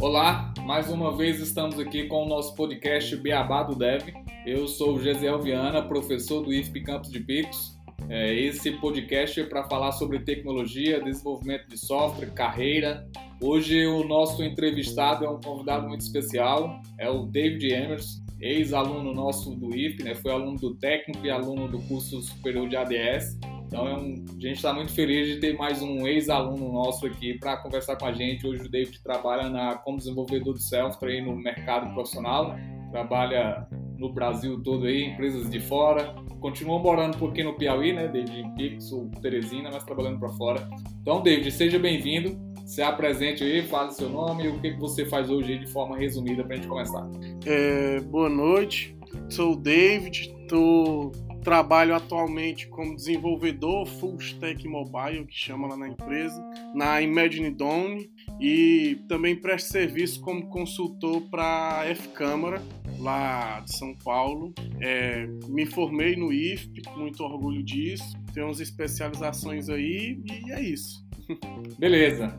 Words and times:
Olá, 0.00 0.52
mais 0.60 0.90
uma 0.90 1.16
vez 1.16 1.40
estamos 1.40 1.78
aqui 1.78 2.04
com 2.04 2.24
o 2.24 2.28
nosso 2.28 2.54
podcast 2.54 3.16
Beabá 3.16 3.62
do 3.62 3.74
Dev. 3.74 4.02
Eu 4.44 4.68
sou 4.68 4.96
o 4.96 5.02
Gesiel 5.02 5.40
Viana, 5.40 5.82
professor 5.82 6.42
do 6.42 6.52
IFP 6.52 6.82
Campos 6.82 7.10
de 7.10 7.20
Picos. 7.20 7.78
É, 8.08 8.34
esse 8.34 8.72
podcast 8.72 9.40
é 9.40 9.44
para 9.44 9.64
falar 9.64 9.92
sobre 9.92 10.18
tecnologia, 10.18 11.00
desenvolvimento 11.00 11.68
de 11.68 11.78
software, 11.78 12.30
carreira. 12.30 13.08
Hoje 13.40 13.86
o 13.86 14.04
nosso 14.04 14.42
entrevistado 14.44 15.24
é 15.24 15.30
um 15.30 15.40
convidado 15.40 15.88
muito 15.88 16.02
especial, 16.02 16.80
é 16.98 17.08
o 17.08 17.24
David 17.24 17.72
Emerson, 17.72 18.22
ex-aluno 18.38 19.14
nosso 19.14 19.54
do 19.56 19.74
IFP, 19.74 20.02
né? 20.02 20.14
foi 20.14 20.32
aluno 20.32 20.58
do 20.58 20.74
técnico 20.74 21.24
e 21.24 21.30
aluno 21.30 21.66
do 21.68 21.78
curso 21.80 22.20
superior 22.20 22.68
de 22.68 22.76
ADS. 22.76 23.38
Então 23.74 23.88
é 23.88 23.92
a 23.92 23.98
gente 23.98 24.52
está 24.52 24.72
muito 24.72 24.92
feliz 24.92 25.26
de 25.26 25.40
ter 25.40 25.56
mais 25.56 25.82
um 25.82 26.06
ex-aluno 26.06 26.72
nosso 26.72 27.06
aqui 27.06 27.36
para 27.36 27.56
conversar 27.56 27.96
com 27.96 28.06
a 28.06 28.12
gente. 28.12 28.46
Hoje 28.46 28.62
o 28.62 28.70
David 28.70 29.02
trabalha 29.02 29.48
na, 29.48 29.74
como 29.74 29.98
desenvolvedor 29.98 30.54
de 30.54 30.62
software 30.62 31.20
no 31.20 31.34
mercado 31.34 31.92
profissional, 31.92 32.54
trabalha 32.92 33.66
no 33.98 34.12
Brasil 34.12 34.62
todo 34.62 34.86
aí, 34.86 35.06
empresas 35.06 35.50
de 35.50 35.58
fora. 35.58 36.14
Continua 36.40 36.78
morando 36.78 37.16
um 37.16 37.18
pouquinho 37.18 37.46
no 37.46 37.54
Piauí, 37.54 37.92
né, 37.92 38.06
David, 38.06 38.42
em 38.42 39.20
Teresina, 39.20 39.70
mas 39.72 39.82
trabalhando 39.82 40.20
para 40.20 40.28
fora. 40.28 40.68
Então, 41.02 41.20
David, 41.20 41.50
seja 41.50 41.76
bem-vindo. 41.76 42.38
Se 42.64 42.80
apresente 42.80 43.42
aí, 43.42 43.60
fale 43.62 43.90
seu 43.90 44.08
nome 44.08 44.44
e 44.44 44.48
o 44.48 44.60
que 44.60 44.70
você 44.74 45.04
faz 45.04 45.28
hoje 45.28 45.58
de 45.58 45.66
forma 45.66 45.98
resumida 45.98 46.44
para 46.44 46.54
a 46.54 46.56
gente 46.56 46.68
começar. 46.68 47.04
É, 47.44 47.98
boa 48.02 48.28
noite, 48.28 48.96
sou 49.28 49.54
o 49.54 49.56
David, 49.56 50.32
estou 50.42 51.10
Trabalho 51.44 51.94
atualmente 51.94 52.66
como 52.68 52.96
desenvolvedor 52.96 53.84
full 53.84 54.16
stack 54.16 54.66
mobile, 54.66 55.26
que 55.26 55.36
chama 55.36 55.68
lá 55.68 55.76
na 55.76 55.88
empresa, 55.88 56.42
na 56.74 57.02
Imagine 57.02 57.50
Dome, 57.50 58.10
e 58.40 58.98
também 59.06 59.36
presto 59.36 59.70
serviço 59.70 60.22
como 60.22 60.48
consultor 60.48 61.20
para 61.30 61.80
a 61.80 61.86
F-Câmara, 61.90 62.62
lá 62.98 63.60
de 63.60 63.76
São 63.76 63.94
Paulo. 63.94 64.54
É, 64.80 65.26
me 65.46 65.66
formei 65.66 66.16
no 66.16 66.32
IFP, 66.32 66.82
com 66.82 67.00
muito 67.00 67.22
orgulho 67.22 67.62
disso. 67.62 68.16
Tenho 68.32 68.46
umas 68.46 68.60
especializações 68.60 69.68
aí 69.68 70.18
e 70.24 70.50
é 70.50 70.62
isso. 70.62 71.06
Beleza. 71.78 72.34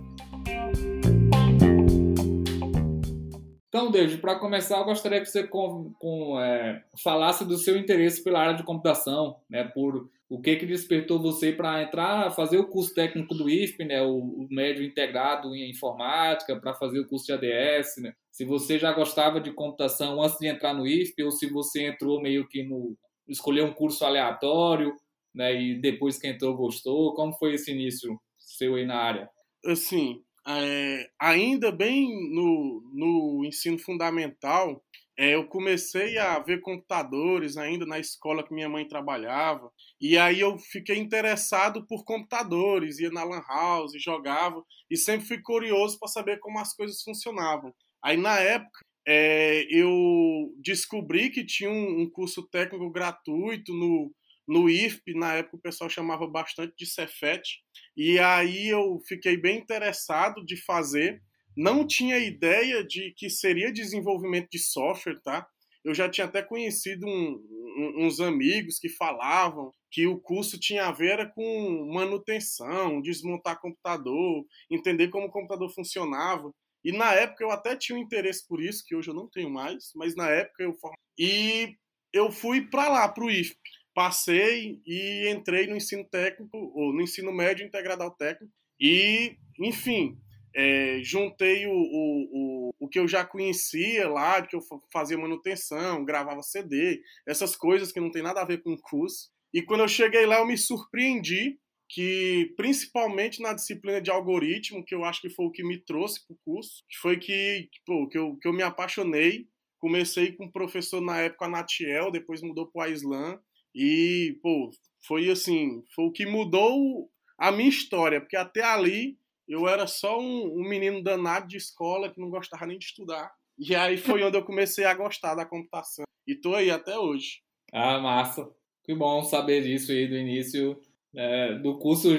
Então, 3.75 3.91
David, 3.91 4.19
para 4.19 4.39
começar, 4.39 4.77
eu 4.77 4.85
gostaria 4.85 5.19
que 5.19 5.25
você 5.25 5.45
com, 5.45 5.93
com, 5.99 6.39
é, 6.39 6.81
falasse 7.03 7.43
do 7.43 7.57
seu 7.57 7.75
interesse 7.75 8.23
pela 8.23 8.39
área 8.39 8.53
de 8.53 8.63
computação, 8.63 9.35
né, 9.49 9.65
por 9.65 10.09
o 10.29 10.41
que 10.41 10.55
que 10.55 10.65
despertou 10.65 11.21
você 11.21 11.51
para 11.51 11.83
entrar, 11.83 12.31
fazer 12.31 12.57
o 12.57 12.69
curso 12.69 12.93
técnico 12.93 13.35
do 13.35 13.49
IFP, 13.49 13.83
né, 13.83 14.01
o, 14.01 14.15
o 14.15 14.47
médio 14.49 14.81
integrado 14.81 15.53
em 15.53 15.69
informática, 15.69 16.57
para 16.57 16.73
fazer 16.73 17.01
o 17.01 17.05
curso 17.05 17.25
de 17.25 17.33
ADS, 17.33 17.97
né? 17.97 18.13
Se 18.31 18.45
você 18.45 18.79
já 18.79 18.93
gostava 18.93 19.41
de 19.41 19.51
computação 19.51 20.23
antes 20.23 20.39
de 20.39 20.47
entrar 20.47 20.73
no 20.73 20.87
IFP 20.87 21.23
ou 21.23 21.31
se 21.31 21.51
você 21.51 21.85
entrou 21.85 22.21
meio 22.21 22.47
que 22.47 22.63
no 22.63 22.95
escolheu 23.27 23.65
um 23.65 23.73
curso 23.73 24.05
aleatório, 24.05 24.95
né, 25.33 25.53
e 25.53 25.81
depois 25.81 26.17
que 26.17 26.27
entrou 26.27 26.55
gostou, 26.55 27.13
como 27.13 27.33
foi 27.33 27.55
esse 27.55 27.73
início 27.73 28.17
seu 28.37 28.75
aí 28.75 28.85
na 28.85 28.95
área? 28.95 29.29
Assim, 29.65 30.23
é, 30.47 31.09
ainda 31.19 31.71
bem 31.71 32.07
no, 32.33 32.81
no 32.93 33.45
ensino 33.45 33.79
fundamental, 33.79 34.83
é, 35.17 35.33
eu 35.33 35.47
comecei 35.47 36.17
a 36.17 36.37
ver 36.39 36.59
computadores 36.59 37.55
ainda 37.55 37.85
na 37.85 37.97
escola 37.97 38.43
que 38.43 38.53
minha 38.53 38.67
mãe 38.67 38.85
trabalhava. 38.87 39.71
E 39.99 40.17
aí 40.17 40.41
eu 40.41 40.57
fiquei 40.59 40.97
interessado 40.97 41.85
por 41.87 42.03
computadores, 42.03 42.99
ia 42.99 43.09
na 43.09 43.23
Lan 43.23 43.41
House, 43.47 43.93
jogava, 44.03 44.61
e 44.91 44.97
sempre 44.97 45.25
fui 45.25 45.41
curioso 45.41 45.97
para 45.97 46.09
saber 46.09 46.39
como 46.39 46.59
as 46.59 46.75
coisas 46.75 47.01
funcionavam. 47.01 47.73
Aí 48.03 48.17
na 48.17 48.39
época 48.39 48.81
é, 49.07 49.65
eu 49.69 50.53
descobri 50.61 51.29
que 51.29 51.45
tinha 51.45 51.69
um, 51.69 52.01
um 52.01 52.09
curso 52.09 52.43
técnico 52.49 52.91
gratuito 52.91 53.73
no, 53.73 54.11
no 54.47 54.69
IFP, 54.69 55.13
na 55.15 55.33
época 55.33 55.57
o 55.57 55.61
pessoal 55.61 55.89
chamava 55.89 56.27
bastante 56.27 56.73
de 56.77 56.85
Cefet, 56.85 57.61
e 57.97 58.19
aí 58.19 58.67
eu 58.67 58.99
fiquei 59.07 59.37
bem 59.37 59.57
interessado 59.59 60.45
de 60.45 60.55
fazer. 60.57 61.21
Não 61.55 61.87
tinha 61.87 62.17
ideia 62.17 62.83
de 62.83 63.13
que 63.15 63.29
seria 63.29 63.71
desenvolvimento 63.71 64.49
de 64.51 64.59
software, 64.59 65.19
tá? 65.23 65.47
Eu 65.83 65.93
já 65.93 66.09
tinha 66.09 66.25
até 66.25 66.41
conhecido 66.41 67.07
um, 67.07 68.05
uns 68.05 68.19
amigos 68.19 68.77
que 68.79 68.89
falavam 68.89 69.71
que 69.91 70.05
o 70.07 70.19
curso 70.19 70.59
tinha 70.59 70.87
a 70.87 70.91
ver 70.91 71.31
com 71.33 71.89
manutenção, 71.93 73.01
desmontar 73.01 73.61
computador, 73.61 74.45
entender 74.69 75.07
como 75.07 75.27
o 75.27 75.31
computador 75.31 75.69
funcionava. 75.69 76.51
E 76.83 76.91
na 76.91 77.13
época 77.13 77.43
eu 77.43 77.51
até 77.51 77.75
tinha 77.75 77.97
um 77.97 78.01
interesse 78.01 78.45
por 78.47 78.61
isso, 78.61 78.83
que 78.85 78.95
hoje 78.95 79.09
eu 79.09 79.15
não 79.15 79.29
tenho 79.29 79.49
mais, 79.49 79.91
mas 79.95 80.15
na 80.15 80.29
época 80.29 80.63
eu 80.63 80.75
e 81.17 81.75
eu 82.11 82.31
fui 82.31 82.61
para 82.67 82.89
lá, 82.89 83.07
para 83.07 83.23
o 83.23 83.31
IFP 83.31 83.57
passei 83.95 84.81
e 84.85 85.29
entrei 85.29 85.65
no 85.67 85.75
ensino 85.75 86.03
técnico, 86.03 86.57
ou 86.75 86.93
no 86.93 87.01
ensino 87.01 87.31
médio 87.31 87.65
integrado 87.65 88.03
ao 88.03 88.11
técnico, 88.11 88.53
e, 88.77 89.37
enfim, 89.57 90.19
é, 90.53 90.99
juntei 91.01 91.65
o, 91.65 91.71
o, 91.71 92.29
o, 92.31 92.73
o, 92.77 92.87
que 92.89 92.99
eu 92.99 93.07
já 93.07 93.25
conhecia 93.25 94.07
lá, 94.09 94.41
que 94.41 94.53
eu 94.53 94.59
fazia 94.91 95.17
manutenção, 95.17 96.03
gravava 96.03 96.43
CD, 96.43 97.01
essas 97.25 97.55
coisas 97.55 97.91
que 97.91 98.01
não 98.01 98.11
tem 98.11 98.21
nada 98.21 98.41
a 98.41 98.45
ver 98.45 98.61
com 98.61 98.73
o 98.73 98.81
curso. 98.81 99.29
E 99.53 99.61
quando 99.61 99.81
eu 99.81 99.87
cheguei 99.87 100.25
lá, 100.25 100.39
eu 100.39 100.45
me 100.45 100.57
surpreendi 100.57 101.57
que, 101.87 102.53
principalmente 102.57 103.41
na 103.41 103.53
disciplina 103.53 104.01
de 104.01 104.11
algoritmo, 104.11 104.83
que 104.83 104.93
eu 104.93 105.05
acho 105.05 105.21
que 105.21 105.29
foi 105.29 105.45
o 105.45 105.51
que 105.51 105.63
me 105.63 105.77
trouxe 105.77 106.25
para 106.27 106.33
o 106.33 106.39
curso, 106.43 106.83
que 106.89 106.97
foi 106.97 107.17
que, 107.17 107.69
pô, 107.85 108.09
que, 108.09 108.17
eu, 108.17 108.35
que 108.41 108.47
eu 108.47 108.53
me 108.53 108.63
apaixonei. 108.63 109.47
Comecei 109.77 110.33
com 110.33 110.45
o 110.45 110.51
professor 110.51 110.99
na 110.99 111.19
época, 111.19 111.45
a 111.45 111.49
Natiel, 111.49 112.11
depois 112.11 112.41
mudou 112.41 112.67
para 112.67 112.79
o 112.79 112.83
Aislan, 112.83 113.39
e, 113.75 114.39
pô, 114.41 114.71
foi 115.05 115.29
assim, 115.29 115.83
foi 115.93 116.05
o 116.05 116.11
que 116.11 116.25
mudou 116.25 117.09
a 117.37 117.51
minha 117.51 117.67
história, 117.67 118.21
porque 118.21 118.37
até 118.37 118.63
ali 118.63 119.17
eu 119.47 119.67
era 119.67 119.85
só 119.85 120.17
um, 120.17 120.59
um 120.59 120.67
menino 120.67 121.03
danado 121.03 121.47
de 121.47 121.57
escola 121.57 122.09
que 122.09 122.19
não 122.19 122.29
gostava 122.29 122.65
nem 122.65 122.79
de 122.79 122.85
estudar. 122.85 123.29
E 123.59 123.75
aí 123.75 123.97
foi 123.97 124.23
onde 124.23 124.37
eu 124.37 124.45
comecei 124.45 124.85
a 124.85 124.93
gostar 124.93 125.35
da 125.35 125.45
computação. 125.45 126.05
E 126.25 126.35
tô 126.35 126.55
aí 126.55 126.71
até 126.71 126.97
hoje. 126.97 127.41
Ah, 127.71 127.99
massa. 127.99 128.49
Que 128.83 128.95
bom 128.95 129.21
saber 129.23 129.61
disso 129.61 129.91
aí 129.91 130.07
do 130.07 130.15
início 130.15 130.79
é, 131.13 131.53
do 131.59 131.77
curso. 131.77 132.09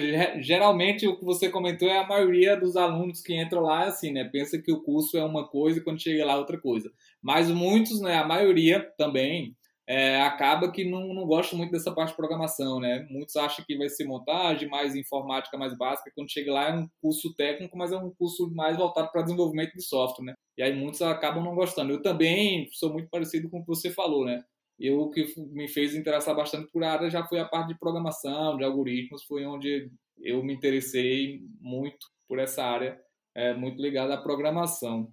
Geralmente 0.41 1.07
o 1.07 1.19
que 1.19 1.25
você 1.25 1.49
comentou 1.49 1.89
é 1.89 1.99
a 1.99 2.07
maioria 2.07 2.57
dos 2.57 2.77
alunos 2.77 3.23
que 3.23 3.35
entram 3.35 3.63
lá 3.63 3.85
assim, 3.85 4.13
né? 4.13 4.25
Pensa 4.25 4.61
que 4.61 4.73
o 4.73 4.83
curso 4.83 5.17
é 5.17 5.25
uma 5.25 5.49
coisa 5.49 5.79
e 5.79 5.83
quando 5.83 6.03
chega 6.03 6.25
lá 6.25 6.35
é 6.35 6.37
outra 6.37 6.61
coisa. 6.61 6.93
Mas 7.23 7.51
muitos, 7.51 8.01
né? 8.01 8.17
A 8.17 8.27
maioria 8.27 8.81
também 8.97 9.57
é, 9.89 10.21
acaba 10.23 10.71
que 10.71 10.85
não, 10.85 11.15
não 11.15 11.27
gosta 11.27 11.55
muito 11.55 11.71
dessa 11.71 11.93
parte 11.93 12.11
de 12.11 12.17
programação, 12.17 12.81
né? 12.81 13.07
Muitos 13.09 13.37
acham 13.37 13.65
que 13.65 13.79
vai 13.79 13.89
ser 13.89 14.05
montagem, 14.05 14.69
mais 14.69 14.97
informática, 14.97 15.57
mais 15.57 15.77
básica. 15.77 16.11
Quando 16.15 16.31
chega 16.31 16.53
lá 16.53 16.71
é 16.71 16.75
um 16.75 16.89
curso 17.01 17.35
técnico, 17.35 17.79
mas 17.79 17.93
é 17.93 17.97
um 17.97 18.11
curso 18.11 18.51
mais 18.53 18.77
voltado 18.77 19.11
para 19.13 19.23
desenvolvimento 19.23 19.75
de 19.75 19.83
software, 19.83 20.25
né? 20.25 20.35
E 20.59 20.63
aí 20.63 20.75
muitos 20.75 21.01
acabam 21.03 21.45
não 21.45 21.55
gostando. 21.55 21.93
Eu 21.93 22.03
também 22.03 22.69
sou 22.73 22.93
muito 22.93 23.09
parecido 23.09 23.49
com 23.49 23.59
o 23.59 23.61
que 23.63 23.69
você 23.69 23.91
falou, 23.91 24.25
né? 24.25 24.43
Eu, 24.79 25.01
o 25.03 25.11
que 25.11 25.25
me 25.53 25.69
fez 25.69 25.95
interessar 25.95 26.35
bastante 26.35 26.71
por 26.71 26.83
área 26.85 27.09
já 27.09 27.25
foi 27.25 27.39
a 27.39 27.45
parte 27.47 27.69
de 27.69 27.79
programação, 27.79 28.57
de 28.57 28.65
algoritmos, 28.65 29.25
foi 29.25 29.47
onde 29.47 29.91
eu 30.19 30.43
me 30.43 30.53
interessei 30.53 31.41
muito 31.61 32.07
por 32.29 32.39
essa 32.39 32.65
área, 32.65 33.01
é, 33.35 33.55
muito 33.55 33.81
ligada 33.81 34.15
à 34.15 34.23
programação. 34.23 35.13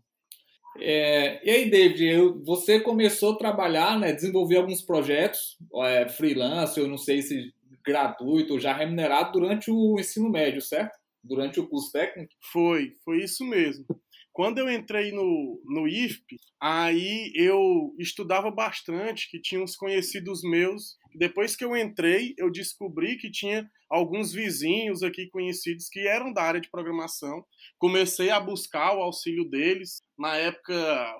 É, 0.80 1.46
e 1.46 1.50
aí, 1.50 1.70
David, 1.70 2.04
eu, 2.04 2.44
você 2.44 2.80
começou 2.80 3.34
a 3.34 3.38
trabalhar, 3.38 4.00
né, 4.00 4.12
desenvolver 4.12 4.58
alguns 4.58 4.82
projetos 4.82 5.58
é, 5.86 6.10
freelance, 6.10 6.80
eu 6.80 6.88
não 6.88 6.98
sei 6.98 7.22
se 7.22 7.54
gratuito 7.86 8.60
já 8.60 8.74
remunerado 8.74 9.34
durante 9.34 9.70
o 9.70 10.00
ensino 10.00 10.30
médio, 10.30 10.62
certo? 10.62 10.98
Durante 11.24 11.60
o 11.60 11.68
curso 11.68 11.92
técnico? 11.92 12.34
Foi, 12.52 12.94
foi 13.04 13.24
isso 13.24 13.46
mesmo. 13.46 13.86
Quando 14.32 14.58
eu 14.58 14.70
entrei 14.70 15.12
no, 15.12 15.62
no 15.66 15.88
IFP, 15.88 16.38
aí 16.60 17.32
eu 17.36 17.94
estudava 18.00 18.50
bastante, 18.50 19.30
que 19.30 19.40
tinha 19.40 19.62
uns 19.62 19.76
conhecidos 19.76 20.42
meus. 20.42 20.98
Depois 21.16 21.56
que 21.56 21.64
eu 21.64 21.76
entrei, 21.76 22.34
eu 22.38 22.52
descobri 22.52 23.18
que 23.18 23.32
tinha 23.32 23.70
alguns 23.90 24.32
vizinhos 24.32 25.04
aqui 25.04 25.30
conhecidos 25.30 25.88
que 25.90 26.08
eram 26.08 26.34
da 26.34 26.44
área 26.44 26.62
de 26.62 26.70
programação. 26.70 27.44
Comecei 27.78 28.30
a 28.30 28.40
buscar 28.40 28.96
o 28.96 29.02
auxílio 29.02 29.50
deles. 29.50 30.02
Na 30.18 30.36
época 30.36 30.74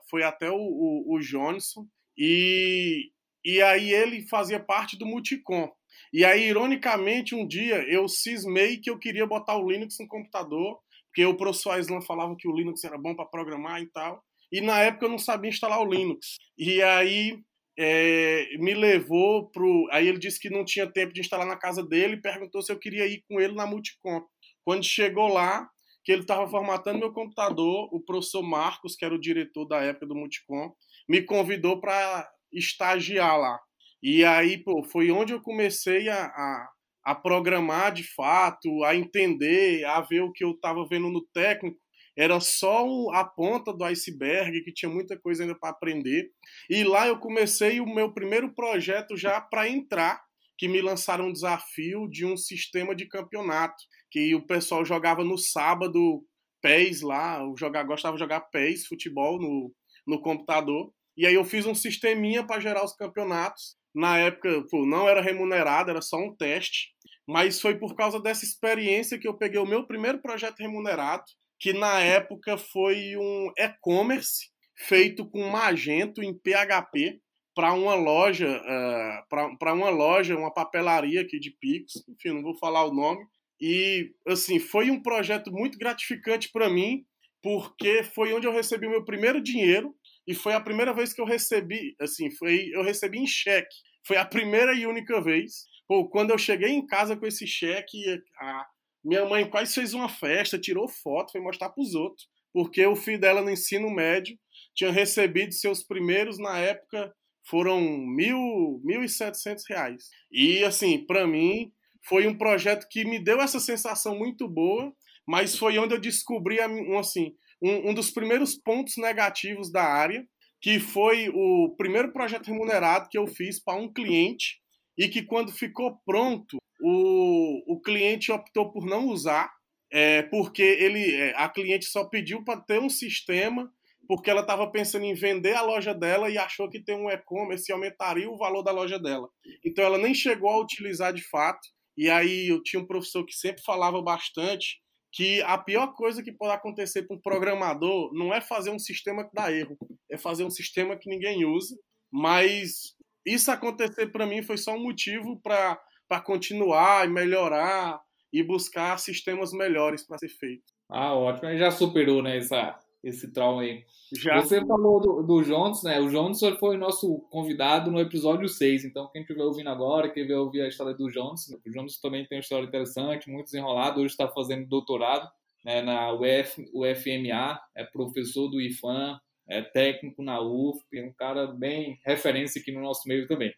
foi 0.10 0.24
até 0.24 0.50
o, 0.50 0.58
o, 0.58 1.16
o 1.16 1.20
Johnson. 1.20 1.88
E, 2.18 3.12
e 3.44 3.62
aí 3.62 3.92
ele 3.92 4.28
fazia 4.28 4.60
parte 4.60 4.98
do 4.98 5.06
Multicom. 5.06 5.70
E 6.12 6.24
aí, 6.24 6.48
ironicamente, 6.48 7.36
um 7.36 7.48
dia 7.48 7.84
eu 7.90 8.08
cismei 8.08 8.78
que 8.78 8.90
eu 8.90 9.00
queria 9.00 9.26
botar 9.26 9.58
o 9.58 9.70
Linux 9.70 9.98
no 10.00 10.08
computador 10.08 10.80
porque 11.14 11.24
o 11.28 11.38
professor 11.38 11.72
Aislan 11.72 12.02
falava 12.02 12.36
que 12.36 12.48
o 12.48 12.56
Linux 12.56 12.84
era 12.84 12.98
bom 12.98 13.16
para 13.16 13.28
programar 13.28 13.80
e 13.80 13.86
tal. 13.86 14.24
E 14.52 14.60
na 14.60 14.80
época 14.80 15.06
eu 15.06 15.10
não 15.10 15.20
sabia 15.20 15.50
instalar 15.50 15.80
o 15.80 15.86
Linux. 15.86 16.40
E 16.58 16.82
aí 16.82 17.40
é, 17.78 18.48
me 18.58 18.74
levou 18.74 19.50
pro. 19.50 19.88
Aí 19.92 20.08
ele 20.08 20.20
disse 20.20 20.40
que 20.40 20.50
não 20.50 20.64
tinha 20.66 20.92
tempo 20.92 21.14
de 21.14 21.22
instalar 21.22 21.48
na 21.48 21.58
casa 21.58 21.84
dele 21.84 22.16
e 22.16 22.22
perguntou 22.22 22.62
se 22.62 22.72
eu 22.72 22.80
queria 22.80 23.08
ir 23.08 23.24
com 23.28 23.40
ele 23.40 23.54
na 23.54 23.66
Multicom. 23.66 24.22
Quando 24.64 24.84
chegou 24.84 25.28
lá, 25.28 25.68
que 26.04 26.12
ele 26.12 26.22
estava 26.22 26.48
formatando 26.50 27.00
meu 27.00 27.14
computador, 27.14 27.90
o 27.92 28.00
professor 28.00 28.44
Marcos, 28.44 28.96
que 28.96 29.06
era 29.06 29.16
o 29.16 29.20
diretor 29.20 29.66
da 29.66 29.82
época 29.82 30.06
do 30.06 30.16
Multicom, 30.16 30.72
me 31.08 31.22
convidou 31.22 31.80
para 31.80 32.30
estagiar 32.52 33.40
lá. 33.40 33.60
E 34.02 34.24
aí, 34.26 34.58
pô, 34.58 34.84
foi 34.84 35.12
onde 35.12 35.34
eu 35.34 35.42
comecei 35.42 36.10
a, 36.10 36.26
a, 36.26 36.70
a 37.06 37.16
programar 37.16 37.94
de 37.94 38.04
fato, 38.04 38.84
a 38.84 38.96
entender, 38.96 39.86
a 39.86 40.02
ver 40.02 40.22
o 40.22 40.32
que 40.32 40.44
eu 40.44 40.52
estava 40.52 40.86
vendo 40.86 41.10
no 41.10 41.26
técnico. 41.34 41.80
Era 42.16 42.40
só 42.40 42.86
a 43.12 43.24
ponta 43.24 43.74
do 43.74 43.84
iceberg, 43.86 44.62
que 44.62 44.72
tinha 44.72 44.90
muita 44.90 45.18
coisa 45.18 45.44
ainda 45.44 45.58
para 45.58 45.70
aprender. 45.70 46.30
E 46.70 46.84
lá 46.84 47.08
eu 47.08 47.18
comecei 47.18 47.80
o 47.80 47.86
meu 47.86 48.14
primeiro 48.14 48.54
projeto 48.54 49.18
já 49.18 49.42
para 49.42 49.68
entrar, 49.68 50.22
que 50.58 50.68
me 50.68 50.82
lançaram 50.82 51.28
um 51.28 51.34
desafio 51.34 52.08
de 52.08 52.26
um 52.26 52.38
sistema 52.38 52.96
de 52.96 53.08
campeonato, 53.08 53.84
que 54.12 54.36
o 54.36 54.46
pessoal 54.46 54.86
jogava 54.86 55.24
no 55.24 55.38
sábado 55.38 56.24
PES 56.62 57.02
lá, 57.02 57.40
eu 57.40 57.56
jogava, 57.58 57.88
gostava 57.88 58.16
de 58.16 58.22
jogar 58.22 58.42
PES, 58.42 58.86
futebol, 58.86 59.40
no, 59.40 59.74
no 60.08 60.22
computador. 60.22 60.94
E 61.18 61.28
aí 61.28 61.34
eu 61.34 61.44
fiz 61.44 61.66
um 61.66 61.76
sisteminha 61.76 62.46
para 62.46 62.62
gerar 62.62 62.86
os 62.86 62.96
campeonatos. 62.96 63.76
Na 63.94 64.18
época, 64.18 64.64
pô, 64.70 64.86
não 64.86 65.08
era 65.08 65.22
remunerado, 65.22 65.90
era 65.90 66.02
só 66.02 66.18
um 66.18 66.36
teste. 66.36 66.94
Mas 67.28 67.60
foi 67.60 67.78
por 67.78 67.96
causa 67.96 68.20
dessa 68.20 68.46
experiência 68.46 69.20
que 69.20 69.28
eu 69.28 69.38
peguei 69.38 69.60
o 69.60 69.66
meu 69.66 69.86
primeiro 69.86 70.22
projeto 70.22 70.60
remunerado, 70.60 71.24
que 71.64 71.72
na 71.72 72.02
época 72.02 72.58
foi 72.58 73.16
um 73.16 73.50
e-commerce 73.58 74.50
feito 74.76 75.26
com 75.26 75.48
Magento 75.48 76.22
em 76.22 76.34
PHP 76.34 77.22
para 77.56 77.72
uma 77.72 77.96
loja, 77.96 78.62
uh, 78.62 79.58
para 79.58 79.74
uma 79.74 79.90
loja, 79.90 80.36
uma 80.36 80.54
papelaria 80.54 81.22
aqui 81.22 81.40
de 81.40 81.52
Pix, 81.52 82.04
enfim, 82.10 82.34
não 82.34 82.42
vou 82.42 82.58
falar 82.58 82.84
o 82.84 82.94
nome. 82.94 83.26
E 83.62 84.12
assim, 84.28 84.60
foi 84.60 84.92
um 84.92 85.02
projeto 85.02 85.54
muito 85.54 85.78
gratificante 85.78 86.52
para 86.52 86.70
mim, 86.70 87.06
porque 87.42 88.04
foi 88.04 88.34
onde 88.34 88.46
eu 88.46 88.52
recebi 88.52 88.86
o 88.86 88.92
meu 88.92 89.06
primeiro 89.06 89.42
dinheiro 89.42 89.96
e 90.28 90.34
foi 90.34 90.56
a 90.56 90.60
primeira 90.60 90.94
vez 90.94 91.14
que 91.14 91.22
eu 91.22 91.26
recebi, 91.26 91.96
assim, 91.98 92.30
foi 92.32 92.72
eu 92.74 92.84
recebi 92.84 93.20
em 93.20 93.28
cheque. 93.28 93.74
Foi 94.06 94.18
a 94.18 94.26
primeira 94.26 94.74
e 94.74 94.86
única 94.86 95.22
vez. 95.22 95.64
Pô, 95.88 96.10
quando 96.10 96.32
eu 96.32 96.38
cheguei 96.38 96.72
em 96.72 96.86
casa 96.86 97.16
com 97.16 97.26
esse 97.26 97.48
cheque, 97.48 98.22
a 98.38 98.66
minha 99.04 99.26
mãe 99.26 99.50
quase 99.50 99.74
fez 99.74 99.94
uma 99.94 100.10
festa, 100.10 100.60
tirou 100.60 100.88
foto, 100.88 101.32
foi 101.32 101.42
mostrar 101.42 101.70
para 101.70 101.82
os 101.82 101.94
outros, 101.94 102.28
porque 102.54 102.86
o 102.86 102.96
filho 102.96 103.20
dela 103.20 103.42
no 103.42 103.50
ensino 103.50 103.90
médio 103.90 104.38
tinha 104.76 104.92
recebido 104.92 105.54
seus 105.54 105.84
primeiros 105.84 106.38
na 106.38 106.58
época 106.60 107.14
foram 107.46 107.82
mil, 107.82 108.82
mil 108.84 109.04
e 109.04 109.10
setecentos 109.10 109.66
reais. 109.68 110.06
E 110.32 110.64
assim, 110.64 111.06
para 111.06 111.28
mim 111.28 111.72
foi 112.08 112.28
um 112.28 112.38
projeto 112.38 112.88
que 112.90 113.06
me 113.06 113.20
deu 113.20 113.42
essa 113.42 113.60
sensação 113.60 114.18
muito 114.18 114.48
boa, 114.48 114.94
mas 115.28 115.58
foi 115.58 115.78
onde 115.78 115.94
eu 115.96 116.00
descobri 116.00 116.60
assim 116.98 117.34
um, 117.62 117.90
um 117.90 117.94
dos 117.94 118.12
primeiros 118.12 118.56
pontos 118.56 118.98
negativos 118.98 119.72
da 119.72 119.84
área, 119.84 120.26
que 120.62 120.80
foi 120.80 121.30
o 121.30 121.76
primeiro 121.78 122.12
projeto 122.12 122.48
remunerado 122.48 123.10
que 123.10 123.18
eu 123.18 123.28
fiz 123.28 123.62
para 123.62 123.80
um 123.80 123.92
cliente 123.92 124.62
e 124.98 125.08
que 125.08 125.24
quando 125.24 125.52
ficou 125.52 125.98
pronto, 126.06 126.58
o, 126.86 127.64
o 127.66 127.80
cliente 127.80 128.30
optou 128.30 128.70
por 128.70 128.86
não 128.86 129.08
usar, 129.08 129.50
é, 129.90 130.24
porque 130.24 130.62
ele, 130.62 131.16
é, 131.16 131.34
a 131.38 131.48
cliente 131.48 131.86
só 131.86 132.04
pediu 132.04 132.44
para 132.44 132.60
ter 132.60 132.78
um 132.78 132.90
sistema, 132.90 133.72
porque 134.06 134.30
ela 134.30 134.42
estava 134.42 134.70
pensando 134.70 135.06
em 135.06 135.14
vender 135.14 135.54
a 135.54 135.62
loja 135.62 135.94
dela 135.94 136.30
e 136.30 136.38
achou 136.38 136.70
que 136.70 136.84
ter 136.84 136.94
um 136.94 137.10
e-commerce 137.10 137.72
aumentaria 137.72 138.30
o 138.30 138.38
valor 138.38 138.64
da 138.64 138.72
loja 138.72 139.00
dela. 139.00 139.30
Então 139.64 139.86
ela 139.86 139.98
nem 139.98 140.14
chegou 140.14 140.50
a 140.50 140.60
utilizar 140.60 141.14
de 141.14 141.24
fato. 141.30 141.66
E 141.96 142.10
aí 142.10 142.50
eu 142.50 142.62
tinha 142.62 142.82
um 142.82 142.88
professor 142.88 143.26
que 143.26 143.34
sempre 143.34 143.64
falava 143.64 144.02
bastante 144.02 144.82
que 145.10 145.42
a 145.44 145.58
pior 145.58 145.94
coisa 145.94 146.22
que 146.22 146.34
pode 146.34 146.54
acontecer 146.54 147.04
para 147.04 147.16
um 147.16 147.22
programador 147.22 148.12
não 148.14 148.34
é 148.34 148.42
fazer 148.42 148.72
um 148.72 148.80
sistema 148.80 149.24
que 149.24 149.34
dá 149.34 149.52
erro, 149.52 149.78
é 150.12 150.18
fazer 150.18 150.44
um 150.44 150.50
sistema 150.50 150.98
que 150.98 151.08
ninguém 151.08 151.46
usa. 151.46 151.78
Mas 152.12 152.94
isso 153.26 153.50
acontecer 153.52 154.08
para 154.08 154.26
mim 154.26 154.42
foi 154.42 154.58
só 154.58 154.74
um 154.74 154.84
motivo 154.84 155.40
para 155.40 155.80
continuar 156.22 157.06
e 157.06 157.10
melhorar 157.10 158.02
e 158.32 158.42
buscar 158.44 158.98
sistemas 158.98 159.54
melhores 159.54 160.06
para 160.06 160.18
ser 160.18 160.30
feito. 160.30 160.64
Ah, 160.90 161.16
ótimo. 161.16 161.50
Ele 161.50 161.60
já 161.60 161.72
superou 161.72 162.22
né, 162.22 162.38
essa, 162.38 162.78
esse 163.04 163.32
trauma 163.32 163.62
aí. 163.62 163.84
Já. 164.14 164.42
Você 164.42 164.66
falou 164.66 165.00
do, 165.00 165.24
do 165.24 165.44
Jones, 165.44 165.84
né? 165.84 166.00
O 166.00 166.10
Jones 166.10 166.40
foi 166.60 166.78
nosso 166.78 167.20
convidado 167.30 167.92
no 167.92 168.00
episódio 168.00 168.48
6. 168.48 168.86
Então, 168.86 169.10
quem 169.12 169.22
estiver 169.22 169.44
ouvindo 169.44 169.70
agora, 169.70 170.10
quem 170.10 170.28
vai 170.28 170.36
ouvir 170.36 170.62
a 170.62 170.68
história 170.68 170.94
do 170.94 171.10
Jones, 171.10 171.50
o 171.66 171.70
Jones 171.70 172.00
também 172.00 172.26
tem 172.26 172.38
uma 172.38 172.42
história 172.42 172.66
interessante, 172.66 173.30
muito 173.30 173.46
desenrolado. 173.46 174.02
Hoje 174.02 174.14
está 174.14 174.28
fazendo 174.28 174.68
doutorado 174.68 175.30
né, 175.64 175.82
na 175.82 176.12
UF, 176.14 176.64
UFMA, 176.74 177.60
é 177.76 177.84
professor 177.86 178.50
do 178.50 178.60
IFAM, 178.60 179.20
é 179.48 179.62
técnico 179.62 180.22
na 180.22 180.42
UFP, 180.42 181.00
é 181.00 181.06
um 181.06 181.14
cara 181.14 181.48
bem 181.48 182.00
referência 182.06 182.62
aqui 182.62 182.72
no 182.72 182.82
nosso 182.82 183.08
meio 183.08 183.28
também. 183.28 183.54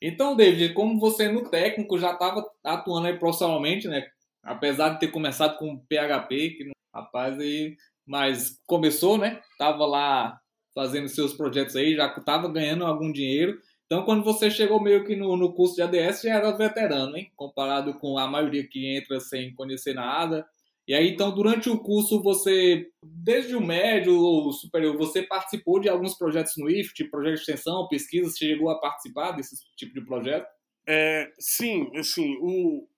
Então, 0.00 0.36
David, 0.36 0.74
como 0.74 0.98
você 1.00 1.28
no 1.28 1.48
técnico 1.48 1.98
já 1.98 2.12
estava 2.12 2.44
atuando 2.64 3.08
aí 3.08 3.18
profissionalmente, 3.18 3.88
né? 3.88 4.06
Apesar 4.42 4.90
de 4.90 5.00
ter 5.00 5.08
começado 5.08 5.58
com 5.58 5.78
PHP, 5.88 6.50
que 6.50 6.70
rapaz 6.94 7.38
aí 7.38 7.76
mas 8.08 8.58
começou, 8.66 9.18
né? 9.18 9.40
Tava 9.58 9.84
lá 9.84 10.40
fazendo 10.74 11.08
seus 11.08 11.34
projetos 11.34 11.76
aí, 11.76 11.94
já 11.94 12.08
tava 12.20 12.50
ganhando 12.50 12.86
algum 12.86 13.12
dinheiro. 13.12 13.58
Então, 13.84 14.04
quando 14.04 14.24
você 14.24 14.50
chegou 14.50 14.82
meio 14.82 15.04
que 15.04 15.14
no, 15.14 15.36
no 15.36 15.52
curso 15.52 15.74
de 15.74 15.82
ADS, 15.82 16.22
já 16.22 16.36
era 16.36 16.56
veterano, 16.56 17.16
hein? 17.16 17.30
Comparado 17.36 17.94
com 17.98 18.18
a 18.18 18.26
maioria 18.26 18.66
que 18.66 18.96
entra 18.96 19.20
sem 19.20 19.54
conhecer 19.54 19.94
nada. 19.94 20.46
E 20.88 20.94
aí, 20.94 21.10
então, 21.10 21.34
durante 21.34 21.68
o 21.68 21.78
curso, 21.78 22.22
você, 22.22 22.88
desde 23.04 23.54
o 23.54 23.60
médio 23.60 24.18
ou 24.18 24.50
superior, 24.50 24.96
você 24.96 25.22
participou 25.22 25.78
de 25.78 25.86
alguns 25.86 26.16
projetos 26.16 26.54
no 26.56 26.70
IFT, 26.70 27.10
projeto 27.10 27.34
de 27.34 27.40
extensão, 27.40 27.86
pesquisa, 27.88 28.30
você 28.30 28.46
chegou 28.46 28.70
a 28.70 28.80
participar 28.80 29.32
desse 29.32 29.54
tipo 29.76 29.92
de 29.92 30.06
projeto? 30.06 30.46
É, 30.88 31.30
sim, 31.38 31.90
assim, 31.94 32.38
o, 32.40 32.88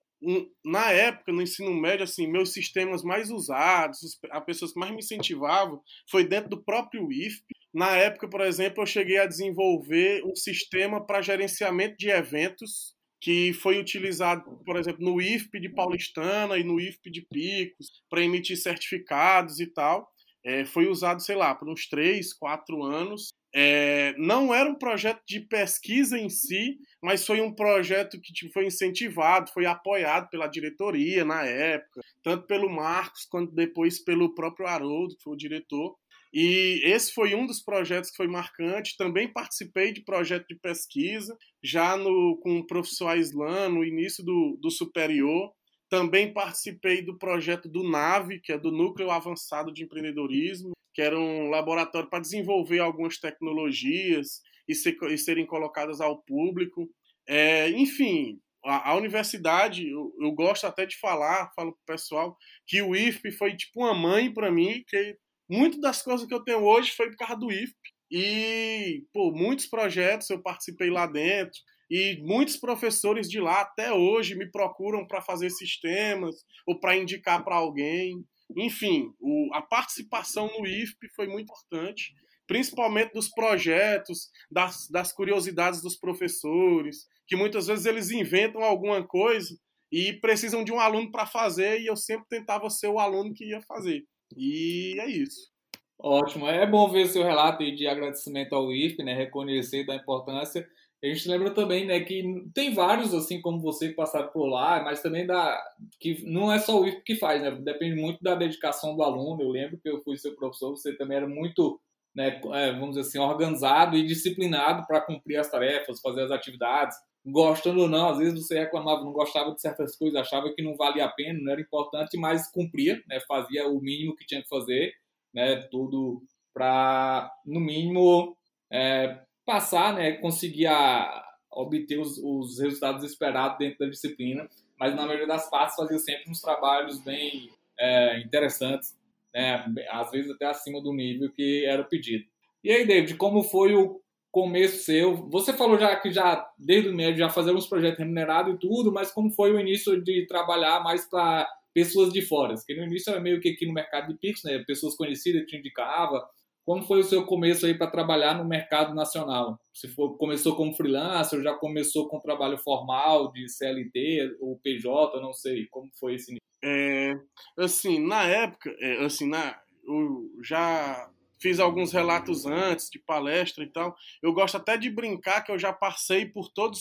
na 0.64 0.92
época, 0.92 1.32
no 1.32 1.42
ensino 1.42 1.75
médio, 1.75 2.04
assim, 2.04 2.28
meus 2.28 2.52
sistemas 2.52 3.02
mais 3.02 3.28
usados, 3.28 4.20
as 4.31 4.44
pessoas 4.44 4.72
que 4.72 4.78
mais 4.78 4.92
me 4.92 4.98
incentivavam, 4.98 5.82
foi 6.08 6.22
dentro 6.25 6.50
do 6.50 6.62
próprio 6.62 7.10
IFP. 7.10 7.56
Na 7.75 7.96
época, 7.96 8.28
por 8.28 8.40
exemplo, 8.42 8.84
eu 8.84 8.87
cheguei 8.87 9.19
a 9.19 9.26
desenvolver 9.26 10.22
um 10.25 10.37
sistema 10.37 11.04
para 11.04 11.22
gerenciamento 11.22 11.96
de 11.98 12.08
eventos 12.08 12.94
que 13.20 13.52
foi 13.52 13.78
utilizado, 13.78 14.43
por 14.64 14.76
exemplo, 14.76 15.05
no 15.05 15.20
IFP 15.20 15.61
de 15.61 15.69
Paulistana 15.69 16.56
e 16.56 16.64
no 16.64 16.81
IFP 16.81 17.11
de 17.11 17.22
Picos, 17.22 18.02
para 18.09 18.23
emitir 18.23 18.56
certificados 18.56 19.61
e 19.61 19.66
tal. 19.66 20.11
É, 20.42 20.64
foi 20.64 20.88
usado, 20.88 21.21
sei 21.21 21.37
lá, 21.37 21.54
por 21.54 21.68
uns 21.68 21.87
três, 21.87 22.33
quatro 22.33 22.83
anos. 22.83 23.28
É, 23.52 24.14
não 24.16 24.54
era 24.54 24.71
um 24.71 24.75
projeto 24.75 25.21
de 25.26 25.40
pesquisa 25.40 26.18
em 26.18 26.30
si, 26.30 26.78
mas 27.02 27.26
foi 27.26 27.40
um 27.40 27.52
projeto 27.52 28.18
que 28.21 28.33
tipo, 28.33 28.52
foi 28.52 28.66
incentivado, 28.66 29.50
foi 29.50 29.66
apoiado 29.66 30.30
pela 30.30 30.47
diretoria 30.47 31.25
na 31.25 31.44
época, 31.44 32.00
tanto 32.23 32.47
pelo 32.47 32.71
Marcos 32.71 33.26
quanto 33.26 33.52
depois 33.52 34.02
pelo 34.02 34.35
próprio 34.35 34.66
Haroldo, 34.66 35.16
que 35.16 35.23
foi 35.23 35.35
o 35.35 35.37
diretor. 35.37 35.97
E 36.32 36.80
esse 36.84 37.12
foi 37.12 37.34
um 37.34 37.46
dos 37.46 37.60
projetos 37.62 38.10
que 38.10 38.16
foi 38.16 38.28
marcante. 38.28 38.96
Também 38.96 39.32
participei 39.32 39.92
de 39.92 40.04
projeto 40.04 40.46
de 40.49 40.54
pesquisa, 40.54 41.37
já 41.62 41.96
no, 41.96 42.38
com 42.42 42.58
o 42.58 42.66
professor 42.66 43.08
Aislan, 43.08 43.68
no 43.68 43.84
início 43.84 44.25
do, 44.25 44.56
do 44.60 44.70
superior. 44.70 45.52
Também 45.88 46.32
participei 46.32 47.02
do 47.02 47.18
projeto 47.18 47.68
do 47.68 47.82
NAVE, 47.82 48.40
que 48.40 48.52
é 48.52 48.58
do 48.58 48.70
Núcleo 48.70 49.10
Avançado 49.10 49.72
de 49.72 49.82
Empreendedorismo, 49.82 50.72
que 50.94 51.02
era 51.02 51.18
um 51.18 51.49
laboratório 51.49 52.08
para 52.08 52.20
desenvolver 52.20 52.78
algumas 52.78 53.18
tecnologias 53.18 54.40
e, 54.68 54.75
ser, 54.75 54.96
e 55.10 55.18
serem 55.18 55.44
colocadas 55.44 56.00
ao 56.00 56.22
público. 56.22 56.88
É, 57.28 57.70
enfim, 57.70 58.38
a, 58.64 58.90
a 58.90 58.94
universidade, 58.94 59.88
eu, 59.88 60.12
eu, 60.20 60.30
gosto 60.32 60.64
até 60.66 60.87
de 60.87 60.96
falar, 60.99 61.50
falo 61.56 61.72
para 61.72 61.94
o 61.94 61.96
pessoal, 61.96 62.37
que 62.66 62.80
o 62.82 62.94
IFP 62.94 63.32
foi 63.32 63.56
tipo 63.56 63.80
uma 63.80 63.94
mãe 63.94 64.32
para 64.32 64.50
mim, 64.50 64.84
que 64.87 65.16
muito 65.50 65.80
das 65.80 66.00
coisas 66.00 66.26
que 66.26 66.33
eu 66.33 66.45
tenho 66.45 66.62
hoje 66.62 66.92
foi 66.92 67.11
por 67.11 67.16
causa 67.16 67.37
do 67.37 67.50
IFP. 67.50 67.76
E, 68.11 69.04
pô, 69.12 69.33
muitos 69.33 69.66
projetos 69.66 70.30
eu 70.30 70.42
participei 70.42 70.90
lá 70.90 71.07
dentro. 71.07 71.59
E 71.90 72.23
muitos 72.23 72.57
professores 72.57 73.28
de 73.28 73.40
lá 73.40 73.62
até 73.62 73.92
hoje 73.92 74.37
me 74.37 74.49
procuram 74.49 75.04
para 75.07 75.21
fazer 75.21 75.50
sistemas 75.50 76.37
ou 76.64 76.78
para 76.78 76.97
indicar 76.97 77.45
para 77.45 77.57
alguém. 77.57 78.25
Enfim, 78.57 79.12
o, 79.19 79.50
a 79.52 79.61
participação 79.61 80.49
no 80.57 80.66
IFP 80.66 81.09
foi 81.16 81.26
muito 81.26 81.50
importante, 81.50 82.12
principalmente 82.47 83.12
dos 83.12 83.28
projetos, 83.28 84.28
das, 84.50 84.88
das 84.88 85.12
curiosidades 85.12 85.83
dos 85.83 85.97
professores, 85.97 87.07
que 87.26 87.35
muitas 87.35 87.66
vezes 87.66 87.87
eles 87.87 88.11
inventam 88.11 88.62
alguma 88.62 89.04
coisa 89.04 89.57
e 89.90 90.12
precisam 90.21 90.62
de 90.62 90.73
um 90.73 90.78
aluno 90.78 91.11
para 91.11 91.26
fazer, 91.26 91.80
e 91.80 91.87
eu 91.87 91.97
sempre 91.97 92.26
tentava 92.28 92.71
ser 92.71 92.88
o 92.88 93.00
aluno 93.00 93.33
que 93.35 93.50
ia 93.50 93.61
fazer. 93.62 94.04
E 94.37 94.99
é 95.00 95.06
isso. 95.08 95.50
Ótimo, 95.99 96.46
é 96.49 96.66
bom 96.66 96.88
ver 96.90 97.06
seu 97.08 97.22
relato 97.22 97.64
de 97.75 97.87
agradecimento 97.87 98.54
ao 98.54 98.72
IFP, 98.72 99.02
né, 99.04 99.14
reconhecer 99.14 99.84
da 99.84 99.94
importância 99.94 100.66
A 101.02 101.06
gente 101.06 101.28
lembra 101.28 101.52
também, 101.54 101.87
né, 101.87 102.00
que 102.00 102.22
tem 102.54 102.75
vários, 102.75 103.14
assim 103.14 103.40
como 103.40 103.60
você, 103.60 103.90
que 103.90 103.94
passaram 103.96 104.28
por 104.30 104.46
lá, 104.46 104.82
mas 104.84 105.02
também 105.02 105.26
da, 105.26 105.62
que 106.00 106.25
não 106.26 106.52
é 106.52 106.58
só 106.60 106.80
o 106.80 106.87
IFP 106.88 107.02
que 107.04 107.16
faz, 107.16 107.42
né? 107.42 107.50
Depende 107.52 107.96
muito 108.00 108.22
da 108.22 108.34
dedicação 108.34 108.96
do 108.96 109.02
aluno. 109.02 109.42
Eu 109.42 109.50
lembro 109.50 109.78
que 109.78 109.88
eu 109.88 110.02
fui 110.04 110.18
seu 110.18 110.34
professor, 110.37 110.70
você 110.72 110.96
também 110.96 111.18
era 111.18 111.28
muito, 111.28 111.80
né, 112.14 112.40
é, 112.54 112.72
vamos 112.72 112.90
dizer 112.96 113.02
assim, 113.02 113.18
organizado 113.18 113.96
e 113.96 114.06
disciplinado 114.06 114.87
para 114.87 115.00
cumprir 115.02 115.37
as 115.38 115.50
tarefas, 115.50 116.00
fazer 116.00 116.22
as 116.22 116.30
atividades. 116.30 116.96
Gostando 117.26 117.82
ou 117.82 117.88
não, 117.88 118.08
às 118.08 118.18
vezes 118.18 118.46
você 118.46 118.58
reclamava, 118.58 119.04
não 119.04 119.12
gostava 119.12 119.52
de 119.52 119.60
certas 119.60 119.94
coisas, 119.96 120.20
achava 120.20 120.52
que 120.54 120.62
não 120.62 120.74
valia 120.76 121.04
a 121.04 121.08
pena, 121.08 121.38
não 121.40 121.52
era 121.52 121.60
importante, 121.60 122.16
mas 122.16 122.50
cumpria, 122.50 123.02
né? 123.06 123.20
Fazia 123.28 123.68
o 123.68 123.80
mínimo 123.80 124.16
que 124.16 124.26
tinha 124.26 124.42
que 124.42 124.48
fazer, 124.48 124.94
né? 125.32 125.56
Tudo 125.70 126.22
para, 126.52 127.30
no 127.44 127.60
mínimo, 127.60 128.36
é, 128.70 129.20
passar, 129.44 129.94
né, 129.94 130.12
conseguir 130.12 130.66
a, 130.66 131.24
obter 131.50 131.98
os, 131.98 132.18
os, 132.18 132.60
resultados 132.60 133.04
esperados 133.04 133.58
dentro 133.58 133.80
da 133.80 133.86
disciplina, 133.86 134.48
mas 134.78 134.94
na 134.94 135.06
maioria 135.06 135.26
das 135.26 135.48
partes 135.50 135.76
fazia 135.76 135.98
sempre 135.98 136.30
uns 136.30 136.40
trabalhos 136.40 137.00
bem 137.00 137.50
é, 137.78 138.20
interessantes, 138.20 138.96
né, 139.34 139.64
às 139.90 140.10
vezes 140.10 140.30
até 140.30 140.46
acima 140.46 140.80
do 140.80 140.92
nível 140.92 141.30
que 141.32 141.64
era 141.64 141.84
pedido. 141.84 142.24
E 142.62 142.70
aí, 142.70 142.86
David, 142.86 143.16
como 143.16 143.42
foi 143.42 143.74
o 143.74 144.00
começo 144.30 144.84
seu? 144.84 145.16
Você 145.28 145.52
falou 145.52 145.78
já 145.78 145.94
que 145.96 146.10
já 146.10 146.46
desde 146.58 146.88
o 146.88 146.94
médio 146.94 147.18
já 147.18 147.28
fazia 147.28 147.52
uns 147.52 147.66
projetos 147.66 147.99
remunerados 147.99 148.54
e 148.54 148.58
tudo, 148.58 148.92
mas 148.92 149.10
como 149.10 149.30
foi 149.30 149.52
o 149.52 149.60
início 149.60 150.02
de 150.02 150.26
trabalhar 150.26 150.82
mais 150.82 151.08
para 151.08 151.49
pessoas 151.72 152.12
de 152.12 152.22
fora? 152.22 152.54
Porque 152.54 152.75
no 152.75 152.84
início 152.84 153.10
era 153.10 153.20
meio 153.20 153.40
que 153.40 153.50
aqui 153.50 153.66
no 153.66 153.72
mercado 153.72 154.08
de 154.08 154.18
Pix, 154.18 154.42
né, 154.44 154.62
pessoas 154.66 154.96
conhecidas 154.96 155.46
te 155.46 155.56
indicava, 155.56 156.28
como 156.64 156.82
foi 156.82 157.00
o 157.00 157.04
seu 157.04 157.25
começo 157.25 157.66
aí 157.66 157.75
para 157.75 157.90
trabalhar 157.90 158.34
no 158.34 158.44
mercado 158.44 158.94
nacional? 158.94 159.58
Se 159.72 159.88
for, 159.88 160.16
começou 160.16 160.54
como 160.54 160.75
freelancer, 160.75 161.42
já 161.42 161.54
começou 161.54 162.08
com 162.08 162.20
trabalho 162.20 162.58
formal 162.58 163.32
de 163.32 163.49
CLT 163.49 164.37
ou 164.40 164.58
PJ, 164.62 165.20
não 165.20 165.32
sei, 165.32 165.66
como 165.66 165.90
foi 165.99 166.14
esse 166.14 166.40
é, 166.62 167.18
assim, 167.56 168.06
na 168.06 168.25
época, 168.25 168.70
é, 168.80 169.04
assim, 169.04 169.26
na, 169.26 169.58
eu 169.84 170.30
já 170.42 171.10
fiz 171.40 171.59
alguns 171.59 171.92
relatos 171.92 172.47
antes 172.47 172.88
de 172.90 172.99
palestra 172.99 173.64
e 173.64 173.68
tal. 173.68 173.94
Eu 174.23 174.32
gosto 174.32 174.56
até 174.56 174.76
de 174.76 174.90
brincar 174.90 175.42
que 175.42 175.50
eu 175.50 175.59
já 175.59 175.73
passei 175.73 176.26
por 176.26 176.50
todas 176.52 176.80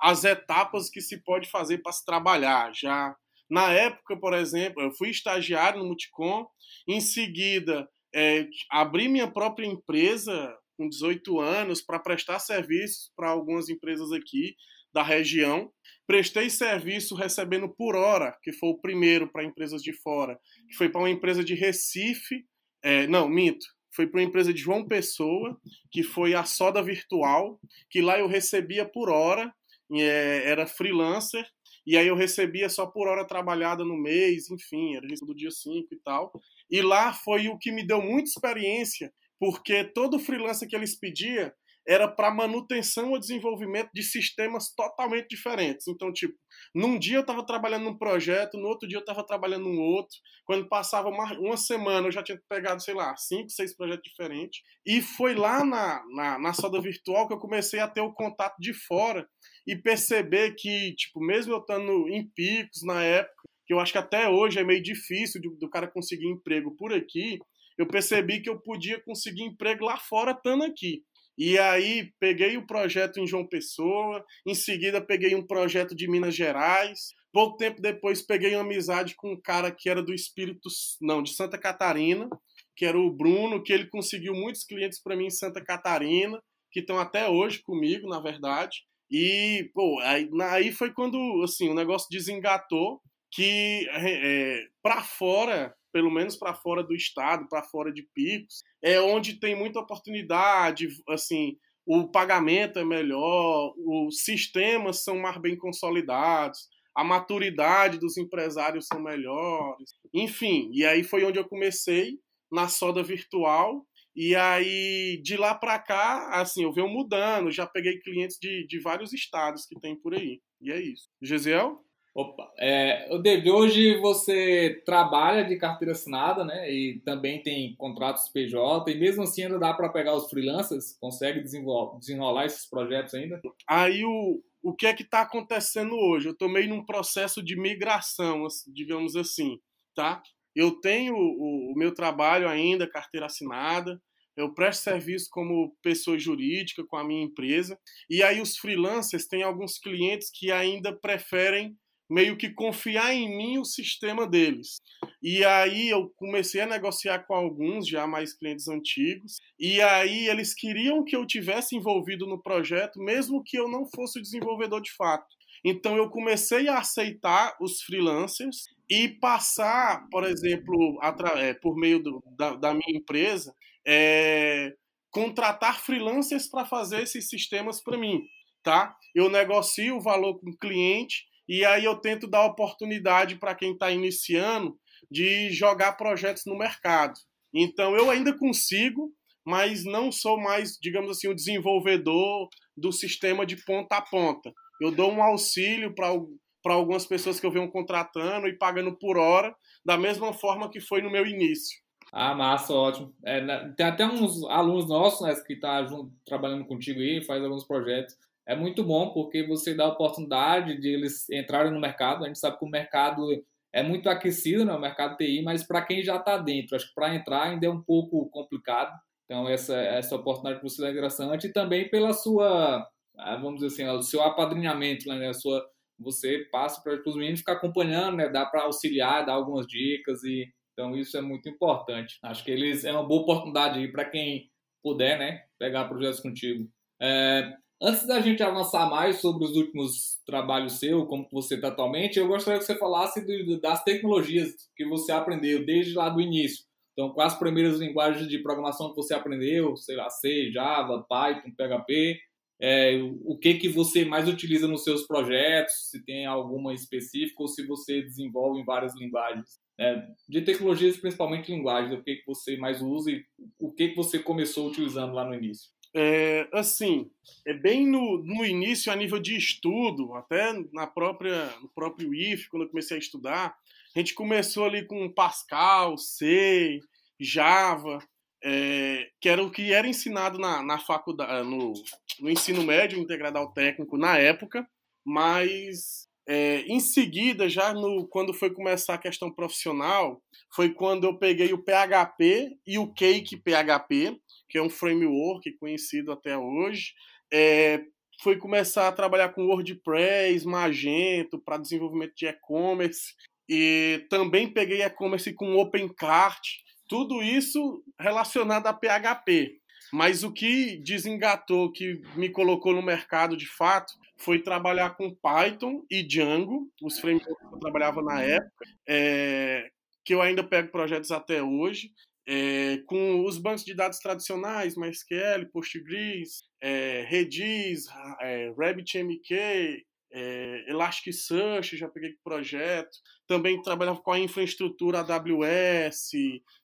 as 0.00 0.24
etapas 0.24 0.90
que 0.90 1.00
se 1.00 1.22
pode 1.22 1.50
fazer 1.50 1.78
para 1.78 1.92
se 1.92 2.04
trabalhar. 2.04 2.72
Já 2.74 3.14
na 3.48 3.72
época, 3.72 4.16
por 4.16 4.32
exemplo, 4.34 4.82
eu 4.82 4.92
fui 4.92 5.10
estagiário 5.10 5.80
no 5.80 5.86
Multicom, 5.86 6.46
em 6.88 7.00
seguida 7.00 7.88
é, 8.14 8.46
abri 8.70 9.08
minha 9.08 9.30
própria 9.30 9.66
empresa 9.66 10.56
com 10.76 10.88
18 10.88 11.40
anos 11.40 11.82
para 11.82 11.98
prestar 11.98 12.38
serviços 12.38 13.12
para 13.16 13.28
algumas 13.28 13.68
empresas 13.68 14.12
aqui 14.12 14.54
da 14.92 15.02
região. 15.02 15.70
Prestei 16.06 16.48
serviço 16.48 17.16
recebendo 17.16 17.68
por 17.68 17.96
hora, 17.96 18.36
que 18.42 18.52
foi 18.52 18.68
o 18.70 18.80
primeiro 18.80 19.30
para 19.30 19.44
empresas 19.44 19.82
de 19.82 19.92
fora, 19.92 20.38
que 20.68 20.76
foi 20.76 20.88
para 20.88 21.00
uma 21.00 21.10
empresa 21.10 21.42
de 21.42 21.54
Recife, 21.54 22.44
é, 22.84 23.06
não, 23.06 23.26
minto, 23.26 23.66
foi 23.90 24.06
para 24.06 24.20
uma 24.20 24.26
empresa 24.26 24.52
de 24.52 24.60
João 24.60 24.86
Pessoa, 24.86 25.58
que 25.90 26.02
foi 26.02 26.34
a 26.34 26.44
Soda 26.44 26.82
Virtual, 26.82 27.58
que 27.88 28.02
lá 28.02 28.18
eu 28.18 28.26
recebia 28.26 28.84
por 28.84 29.08
hora, 29.08 29.50
é, 29.90 30.42
era 30.44 30.66
freelancer, 30.66 31.46
e 31.86 31.96
aí 31.96 32.06
eu 32.06 32.14
recebia 32.14 32.68
só 32.68 32.86
por 32.86 33.08
hora 33.08 33.26
trabalhada 33.26 33.84
no 33.84 33.96
mês, 33.96 34.50
enfim, 34.50 34.96
era 34.96 35.06
do 35.06 35.34
dia 35.34 35.50
5 35.50 35.88
e 35.92 35.98
tal. 36.04 36.30
E 36.70 36.82
lá 36.82 37.12
foi 37.12 37.48
o 37.48 37.58
que 37.58 37.72
me 37.72 37.86
deu 37.86 38.02
muita 38.02 38.28
experiência, 38.28 39.12
porque 39.38 39.84
todo 39.84 40.18
freelancer 40.18 40.68
que 40.68 40.76
eles 40.76 40.94
pediam 40.98 41.50
era 41.86 42.08
para 42.08 42.34
manutenção 42.34 43.10
ou 43.10 43.18
desenvolvimento 43.18 43.90
de 43.92 44.02
sistemas 44.02 44.74
totalmente 44.74 45.28
diferentes. 45.28 45.86
Então, 45.86 46.12
tipo, 46.12 46.34
num 46.74 46.98
dia 46.98 47.16
eu 47.16 47.20
estava 47.20 47.44
trabalhando 47.44 47.84
num 47.84 47.98
projeto, 47.98 48.58
no 48.58 48.68
outro 48.68 48.88
dia 48.88 48.96
eu 48.96 49.02
estava 49.02 49.24
trabalhando 49.24 49.64
num 49.64 49.80
outro. 49.80 50.16
Quando 50.46 50.68
passava 50.68 51.08
uma, 51.08 51.32
uma, 51.38 51.56
semana, 51.56 52.08
eu 52.08 52.12
já 52.12 52.22
tinha 52.22 52.40
pegado, 52.48 52.82
sei 52.82 52.94
lá, 52.94 53.14
cinco, 53.16 53.50
seis 53.50 53.76
projetos 53.76 54.10
diferentes. 54.10 54.60
E 54.86 55.02
foi 55.02 55.34
lá 55.34 55.64
na, 55.64 56.02
na, 56.14 56.38
na 56.38 56.52
Soda 56.52 56.80
Virtual 56.80 57.28
que 57.28 57.34
eu 57.34 57.38
comecei 57.38 57.80
a 57.80 57.88
ter 57.88 58.00
o 58.00 58.12
contato 58.12 58.56
de 58.58 58.72
fora 58.72 59.26
e 59.66 59.76
perceber 59.76 60.54
que, 60.56 60.94
tipo, 60.94 61.20
mesmo 61.20 61.52
eu 61.52 61.58
estando 61.58 62.08
em 62.08 62.28
picos 62.34 62.82
na 62.84 63.02
época, 63.02 63.34
que 63.66 63.72
eu 63.72 63.80
acho 63.80 63.92
que 63.92 63.98
até 63.98 64.28
hoje 64.28 64.58
é 64.58 64.64
meio 64.64 64.82
difícil 64.82 65.40
do, 65.40 65.56
do 65.58 65.70
cara 65.70 65.90
conseguir 65.90 66.28
emprego 66.28 66.74
por 66.76 66.92
aqui, 66.92 67.38
eu 67.78 67.86
percebi 67.86 68.40
que 68.40 68.48
eu 68.48 68.60
podia 68.60 69.02
conseguir 69.02 69.42
emprego 69.42 69.84
lá 69.84 69.96
fora 69.96 70.32
estando 70.32 70.64
aqui. 70.64 71.02
E 71.36 71.58
aí 71.58 72.10
peguei 72.20 72.56
o 72.56 72.66
projeto 72.66 73.18
em 73.18 73.26
João 73.26 73.46
Pessoa, 73.46 74.24
em 74.46 74.54
seguida 74.54 75.04
peguei 75.04 75.34
um 75.34 75.46
projeto 75.46 75.94
de 75.94 76.08
Minas 76.08 76.34
Gerais. 76.34 77.10
Pouco 77.32 77.56
tempo 77.56 77.82
depois 77.82 78.22
peguei 78.22 78.54
uma 78.54 78.62
amizade 78.62 79.14
com 79.16 79.32
um 79.32 79.40
cara 79.40 79.70
que 79.70 79.90
era 79.90 80.02
do 80.02 80.14
Espírito, 80.14 80.68
não, 81.00 81.22
de 81.22 81.34
Santa 81.34 81.58
Catarina, 81.58 82.28
que 82.76 82.84
era 82.84 82.98
o 82.98 83.10
Bruno, 83.10 83.62
que 83.62 83.72
ele 83.72 83.88
conseguiu 83.88 84.34
muitos 84.34 84.64
clientes 84.64 85.02
para 85.02 85.16
mim 85.16 85.26
em 85.26 85.30
Santa 85.30 85.62
Catarina, 85.62 86.40
que 86.70 86.80
estão 86.80 86.98
até 86.98 87.28
hoje 87.28 87.60
comigo, 87.62 88.08
na 88.08 88.20
verdade. 88.20 88.78
E, 89.10 89.70
pô, 89.74 90.00
aí, 90.00 90.28
aí 90.50 90.72
foi 90.72 90.92
quando, 90.92 91.42
assim, 91.42 91.68
o 91.68 91.74
negócio 91.74 92.08
desengatou 92.10 93.00
que 93.30 93.86
é, 93.90 94.60
para 94.82 95.02
fora, 95.02 95.74
pelo 95.94 96.10
menos 96.10 96.34
para 96.34 96.52
fora 96.52 96.82
do 96.82 96.92
estado, 96.92 97.48
para 97.48 97.62
fora 97.62 97.92
de 97.92 98.02
picos, 98.12 98.64
é 98.82 99.00
onde 99.00 99.38
tem 99.38 99.54
muita 99.54 99.78
oportunidade, 99.78 100.88
assim, 101.08 101.56
o 101.86 102.08
pagamento 102.08 102.80
é 102.80 102.84
melhor, 102.84 103.72
os 103.76 104.24
sistemas 104.24 105.04
são 105.04 105.20
mais 105.20 105.40
bem 105.40 105.56
consolidados, 105.56 106.68
a 106.96 107.04
maturidade 107.04 108.00
dos 108.00 108.16
empresários 108.16 108.88
são 108.88 109.00
melhores, 109.00 109.92
enfim. 110.12 110.68
E 110.72 110.84
aí 110.84 111.04
foi 111.04 111.24
onde 111.24 111.38
eu 111.38 111.48
comecei 111.48 112.18
na 112.50 112.66
soda 112.66 113.00
virtual. 113.00 113.86
E 114.16 114.34
aí, 114.34 115.20
de 115.22 115.36
lá 115.36 115.54
para 115.54 115.78
cá, 115.78 116.40
assim, 116.40 116.64
eu 116.64 116.72
venho 116.72 116.88
mudando, 116.88 117.52
já 117.52 117.66
peguei 117.66 118.00
clientes 118.00 118.36
de, 118.40 118.66
de 118.66 118.80
vários 118.80 119.12
estados 119.12 119.64
que 119.64 119.78
tem 119.78 119.94
por 119.94 120.12
aí. 120.14 120.40
E 120.60 120.72
é 120.72 120.80
isso. 120.80 121.08
Gesiel? 121.22 121.84
Opa, 122.14 122.48
é, 122.56 123.08
David, 123.18 123.50
hoje 123.50 123.96
você 123.98 124.80
trabalha 124.86 125.44
de 125.44 125.56
carteira 125.56 125.90
assinada, 125.90 126.44
né? 126.44 126.72
E 126.72 127.00
também 127.00 127.42
tem 127.42 127.74
contratos 127.74 128.28
PJ, 128.28 128.88
e 128.88 128.94
mesmo 128.94 129.24
assim 129.24 129.42
ainda 129.42 129.58
dá 129.58 129.74
para 129.74 129.88
pegar 129.88 130.14
os 130.14 130.30
freelancers? 130.30 130.96
Consegue 131.00 131.42
desenrolar 131.42 132.46
esses 132.46 132.70
projetos 132.70 133.14
ainda? 133.14 133.42
Aí 133.68 134.04
o, 134.04 134.40
o 134.62 134.72
que 134.72 134.86
é 134.86 134.94
que 134.94 135.02
está 135.02 135.22
acontecendo 135.22 135.96
hoje? 135.96 136.28
Eu 136.28 136.34
estou 136.34 136.48
meio 136.48 136.68
num 136.68 136.86
processo 136.86 137.42
de 137.42 137.56
migração, 137.56 138.46
digamos 138.72 139.16
assim, 139.16 139.58
tá? 139.92 140.22
Eu 140.54 140.80
tenho 140.80 141.16
o, 141.16 141.72
o 141.72 141.74
meu 141.74 141.92
trabalho 141.92 142.48
ainda, 142.48 142.88
carteira 142.88 143.26
assinada, 143.26 144.00
eu 144.36 144.54
presto 144.54 144.84
serviço 144.84 145.28
como 145.32 145.76
pessoa 145.82 146.16
jurídica 146.16 146.84
com 146.86 146.96
a 146.96 147.02
minha 147.02 147.24
empresa, 147.24 147.76
e 148.08 148.22
aí 148.22 148.40
os 148.40 148.56
freelancers 148.56 149.26
têm 149.26 149.42
alguns 149.42 149.78
clientes 149.78 150.30
que 150.32 150.52
ainda 150.52 150.92
preferem 150.92 151.76
meio 152.08 152.36
que 152.36 152.50
confiar 152.50 153.14
em 153.14 153.36
mim 153.36 153.58
o 153.58 153.64
sistema 153.64 154.26
deles. 154.26 154.80
E 155.22 155.44
aí 155.44 155.88
eu 155.88 156.10
comecei 156.16 156.60
a 156.60 156.66
negociar 156.66 157.20
com 157.26 157.34
alguns 157.34 157.88
já 157.88 158.06
mais 158.06 158.34
clientes 158.34 158.68
antigos, 158.68 159.38
e 159.58 159.80
aí 159.80 160.28
eles 160.28 160.54
queriam 160.54 161.02
que 161.04 161.16
eu 161.16 161.26
tivesse 161.26 161.76
envolvido 161.76 162.26
no 162.26 162.42
projeto, 162.42 163.00
mesmo 163.00 163.42
que 163.42 163.58
eu 163.58 163.68
não 163.68 163.86
fosse 163.86 164.18
o 164.18 164.22
desenvolvedor 164.22 164.80
de 164.80 164.92
fato. 164.92 165.26
Então 165.64 165.96
eu 165.96 166.10
comecei 166.10 166.68
a 166.68 166.78
aceitar 166.78 167.56
os 167.58 167.80
freelancers 167.82 168.64
e 168.88 169.08
passar, 169.08 170.06
por 170.10 170.24
exemplo, 170.24 170.98
é, 171.38 171.54
por 171.54 171.74
meio 171.74 172.02
do, 172.02 172.22
da, 172.36 172.54
da, 172.54 172.74
minha 172.74 172.98
empresa, 172.98 173.54
é, 173.86 174.74
contratar 175.10 175.80
freelancers 175.80 176.48
para 176.48 176.66
fazer 176.66 177.02
esses 177.02 177.30
sistemas 177.30 177.82
para 177.82 177.96
mim, 177.96 178.20
tá? 178.62 178.94
Eu 179.14 179.30
negocio 179.30 179.96
o 179.96 180.02
valor 180.02 180.38
com 180.38 180.50
o 180.50 180.56
cliente 180.58 181.24
e 181.48 181.64
aí 181.64 181.84
eu 181.84 181.96
tento 181.96 182.26
dar 182.26 182.46
oportunidade 182.46 183.36
para 183.36 183.54
quem 183.54 183.72
está 183.72 183.90
iniciando 183.90 184.76
de 185.10 185.50
jogar 185.50 185.92
projetos 185.92 186.44
no 186.46 186.56
mercado. 186.56 187.14
Então 187.54 187.94
eu 187.96 188.10
ainda 188.10 188.36
consigo, 188.36 189.12
mas 189.46 189.84
não 189.84 190.10
sou 190.10 190.40
mais, 190.40 190.76
digamos 190.80 191.10
assim, 191.10 191.28
o 191.28 191.34
desenvolvedor 191.34 192.48
do 192.76 192.90
sistema 192.90 193.44
de 193.44 193.62
ponta 193.64 193.96
a 193.96 194.02
ponta. 194.02 194.52
Eu 194.80 194.90
dou 194.90 195.12
um 195.12 195.22
auxílio 195.22 195.94
para 195.94 196.74
algumas 196.74 197.06
pessoas 197.06 197.38
que 197.38 197.46
eu 197.46 197.52
venho 197.52 197.70
contratando 197.70 198.48
e 198.48 198.58
pagando 198.58 198.96
por 198.98 199.16
hora, 199.16 199.54
da 199.84 199.96
mesma 199.96 200.32
forma 200.32 200.70
que 200.70 200.80
foi 200.80 201.00
no 201.02 201.10
meu 201.10 201.26
início. 201.26 201.84
Ah, 202.12 202.34
massa, 202.34 202.72
ótimo. 202.72 203.12
É, 203.24 203.40
né, 203.40 203.74
tem 203.76 203.86
até 203.86 204.06
uns 204.06 204.44
alunos 204.44 204.88
nossos 204.88 205.26
né, 205.26 205.34
que 205.46 205.54
estão 205.54 205.86
tá 205.86 206.10
trabalhando 206.24 206.64
contigo 206.64 207.00
aí, 207.00 207.24
faz 207.24 207.42
alguns 207.42 207.66
projetos 207.66 208.16
é 208.46 208.54
muito 208.54 208.84
bom 208.84 209.12
porque 209.12 209.46
você 209.46 209.74
dá 209.74 209.84
a 209.84 209.92
oportunidade 209.92 210.78
de 210.80 210.88
eles 210.88 211.28
entrarem 211.30 211.72
no 211.72 211.80
mercado. 211.80 212.24
A 212.24 212.26
gente 212.26 212.38
sabe 212.38 212.58
que 212.58 212.64
o 212.64 212.68
mercado 212.68 213.26
é 213.72 213.82
muito 213.82 214.08
aquecido, 214.08 214.64
né, 214.64 214.72
o 214.72 214.80
mercado 214.80 215.16
TI, 215.16 215.42
mas 215.42 215.66
para 215.66 215.82
quem 215.82 216.02
já 216.02 216.16
está 216.16 216.36
dentro, 216.36 216.76
acho 216.76 216.88
que 216.88 216.94
para 216.94 217.14
entrar 217.14 217.44
ainda 217.44 217.66
é 217.66 217.70
um 217.70 217.82
pouco 217.82 218.28
complicado. 218.30 218.92
Então, 219.24 219.48
essa, 219.48 219.74
essa 219.76 220.16
oportunidade 220.16 220.60
que 220.60 220.68
você 220.68 220.86
é 220.86 220.90
interessante 220.90 221.46
e 221.46 221.52
também 221.52 221.88
pela 221.88 222.12
sua 222.12 222.86
ah, 223.16 223.36
vamos 223.36 223.60
dizer 223.60 223.66
assim, 223.68 223.96
o 223.96 224.02
seu 224.02 224.22
apadrinhamento, 224.22 225.08
né? 225.08 225.28
A 225.28 225.34
sua, 225.34 225.64
você 225.98 226.46
passa 226.50 226.82
para 226.82 227.00
os 227.06 227.16
meninos 227.16 227.40
ficar 227.40 227.54
acompanhando, 227.54 228.16
né? 228.16 228.28
Dá 228.28 228.44
para 228.44 228.62
auxiliar, 228.62 229.24
dar 229.24 229.34
algumas 229.34 229.66
dicas 229.66 230.22
e 230.24 230.46
então 230.72 230.96
isso 230.96 231.16
é 231.16 231.20
muito 231.20 231.48
importante. 231.48 232.18
Acho 232.22 232.44
que 232.44 232.50
eles 232.50 232.84
é 232.84 232.90
uma 232.90 233.06
boa 233.06 233.22
oportunidade 233.22 233.86
para 233.88 234.04
quem 234.04 234.50
puder, 234.82 235.18
né? 235.18 235.44
Pegar 235.58 235.88
projetos 235.88 236.20
contigo. 236.20 236.68
É, 237.00 237.52
antes 237.82 238.06
da 238.06 238.20
gente 238.20 238.42
avançar 238.42 238.88
mais 238.88 239.20
sobre 239.20 239.44
os 239.44 239.56
últimos 239.56 240.20
trabalhos 240.26 240.78
seu, 240.78 241.06
como 241.06 241.28
você 241.30 241.56
está 241.56 241.68
atualmente, 241.68 242.18
eu 242.18 242.26
gostaria 242.26 242.58
que 242.58 242.66
você 242.66 242.76
falasse 242.76 243.24
das 243.60 243.82
tecnologias 243.84 244.52
que 244.76 244.84
você 244.84 245.12
aprendeu 245.12 245.64
desde 245.64 245.94
lá 245.94 246.08
do 246.08 246.20
início. 246.20 246.64
Então, 246.92 247.10
quais 247.10 247.32
as 247.32 247.38
primeiras 247.38 247.78
linguagens 247.78 248.28
de 248.28 248.38
programação 248.38 248.90
que 248.90 248.96
você 248.96 249.14
aprendeu? 249.14 249.76
Sei 249.76 249.96
lá, 249.96 250.08
C, 250.08 250.50
Java, 250.52 251.04
Python, 251.08 251.50
PHP. 251.56 252.20
É, 252.60 252.94
o 253.24 253.36
que, 253.36 253.54
que 253.54 253.68
você 253.68 254.04
mais 254.04 254.28
utiliza 254.28 254.68
nos 254.68 254.84
seus 254.84 255.04
projetos? 255.04 255.90
Se 255.90 256.04
tem 256.04 256.24
alguma 256.24 256.72
específica 256.72 257.42
ou 257.42 257.48
se 257.48 257.66
você 257.66 258.00
desenvolve 258.00 258.60
em 258.60 258.64
várias 258.64 258.94
linguagens? 258.96 259.58
É, 259.78 260.06
de 260.28 260.40
tecnologias, 260.42 260.96
principalmente 260.96 261.50
linguagens, 261.50 261.92
o 261.92 262.02
que, 262.02 262.14
que 262.16 262.26
você 262.26 262.56
mais 262.56 262.80
usa 262.80 263.10
e 263.10 263.24
o 263.58 263.72
que, 263.72 263.88
que 263.88 263.96
você 263.96 264.20
começou 264.20 264.68
utilizando 264.68 265.14
lá 265.14 265.24
no 265.24 265.34
início? 265.34 265.73
É, 265.96 266.48
assim, 266.52 267.08
é 267.46 267.54
bem 267.54 267.86
no, 267.86 268.18
no 268.18 268.44
início, 268.44 268.92
a 268.92 268.96
nível 268.96 269.20
de 269.20 269.36
estudo, 269.36 270.12
até 270.14 270.52
na 270.72 270.86
própria, 270.86 271.46
no 271.60 271.68
próprio 271.68 272.12
IF, 272.12 272.48
quando 272.48 272.64
eu 272.64 272.68
comecei 272.68 272.96
a 272.96 273.00
estudar, 273.00 273.56
a 273.94 273.98
gente 273.98 274.12
começou 274.12 274.64
ali 274.64 274.84
com 274.84 275.12
Pascal, 275.12 275.96
C, 275.96 276.80
Java, 277.20 278.00
é, 278.42 279.08
que 279.20 279.28
era 279.28 279.42
o 279.42 279.50
que 279.50 279.72
era 279.72 279.86
ensinado 279.86 280.38
na, 280.38 280.62
na 280.62 280.78
faculdade, 280.78 281.48
no, 281.48 281.72
no 282.20 282.28
ensino 282.28 282.64
médio 282.64 282.98
integrado 282.98 283.38
ao 283.38 283.52
técnico 283.52 283.96
na 283.96 284.18
época, 284.18 284.68
mas 285.04 286.08
é, 286.26 286.62
em 286.62 286.80
seguida, 286.80 287.48
já 287.48 287.72
no, 287.74 288.06
quando 288.08 288.32
foi 288.32 288.50
começar 288.50 288.94
a 288.94 288.98
questão 288.98 289.30
profissional, 289.30 290.22
foi 290.54 290.70
quando 290.70 291.04
eu 291.04 291.18
peguei 291.18 291.52
o 291.52 291.62
PHP 291.62 292.56
e 292.66 292.78
o 292.78 292.92
Cake 292.92 293.36
PHP, 293.36 294.18
que 294.48 294.58
é 294.58 294.62
um 294.62 294.70
framework 294.70 295.50
conhecido 295.58 296.12
até 296.12 296.36
hoje. 296.36 296.92
É, 297.32 297.82
foi 298.22 298.36
começar 298.36 298.88
a 298.88 298.92
trabalhar 298.92 299.30
com 299.30 299.46
WordPress, 299.46 300.46
Magento 300.46 301.38
para 301.38 301.58
desenvolvimento 301.58 302.14
de 302.14 302.26
e-commerce 302.26 303.14
e 303.48 304.06
também 304.08 304.48
peguei 304.48 304.82
e-commerce 304.82 305.32
com 305.32 305.56
OpenCart, 305.56 306.40
tudo 306.88 307.22
isso 307.22 307.82
relacionado 307.98 308.66
a 308.66 308.72
PHP. 308.72 309.58
Mas 309.92 310.24
o 310.24 310.32
que 310.32 310.76
desengatou, 310.78 311.70
que 311.70 312.00
me 312.16 312.28
colocou 312.28 312.74
no 312.74 312.82
mercado 312.82 313.36
de 313.36 313.46
fato, 313.46 313.92
foi 314.16 314.40
trabalhar 314.40 314.96
com 314.96 315.14
Python 315.14 315.84
e 315.90 316.02
Django, 316.02 316.68
os 316.82 316.98
frameworks 316.98 317.48
que 317.48 317.54
eu 317.54 317.60
trabalhava 317.60 318.02
na 318.02 318.22
época, 318.22 318.64
é, 318.88 319.70
que 320.04 320.14
eu 320.14 320.22
ainda 320.22 320.42
pego 320.42 320.70
projetos 320.70 321.10
até 321.10 321.42
hoje, 321.42 321.90
é, 322.26 322.78
com 322.86 323.24
os 323.24 323.38
bancos 323.38 323.64
de 323.64 323.74
dados 323.74 323.98
tradicionais, 323.98 324.76
MySQL, 324.76 325.46
Postgres, 325.52 326.42
é, 326.60 327.04
Redis, 327.08 327.86
é, 328.20 328.52
RabbitMQ, 328.56 329.84
é, 330.12 330.64
Elasticsearch, 330.68 331.76
já 331.76 331.88
peguei 331.88 332.14
projeto. 332.22 332.96
Também 333.26 333.60
trabalhava 333.60 334.00
com 334.00 334.12
a 334.12 334.18
infraestrutura 334.18 335.00
AWS, 335.00 336.10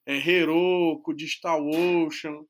é, 0.05 0.15
Heroku, 0.15 1.13
DigitalOcean. 1.13 2.45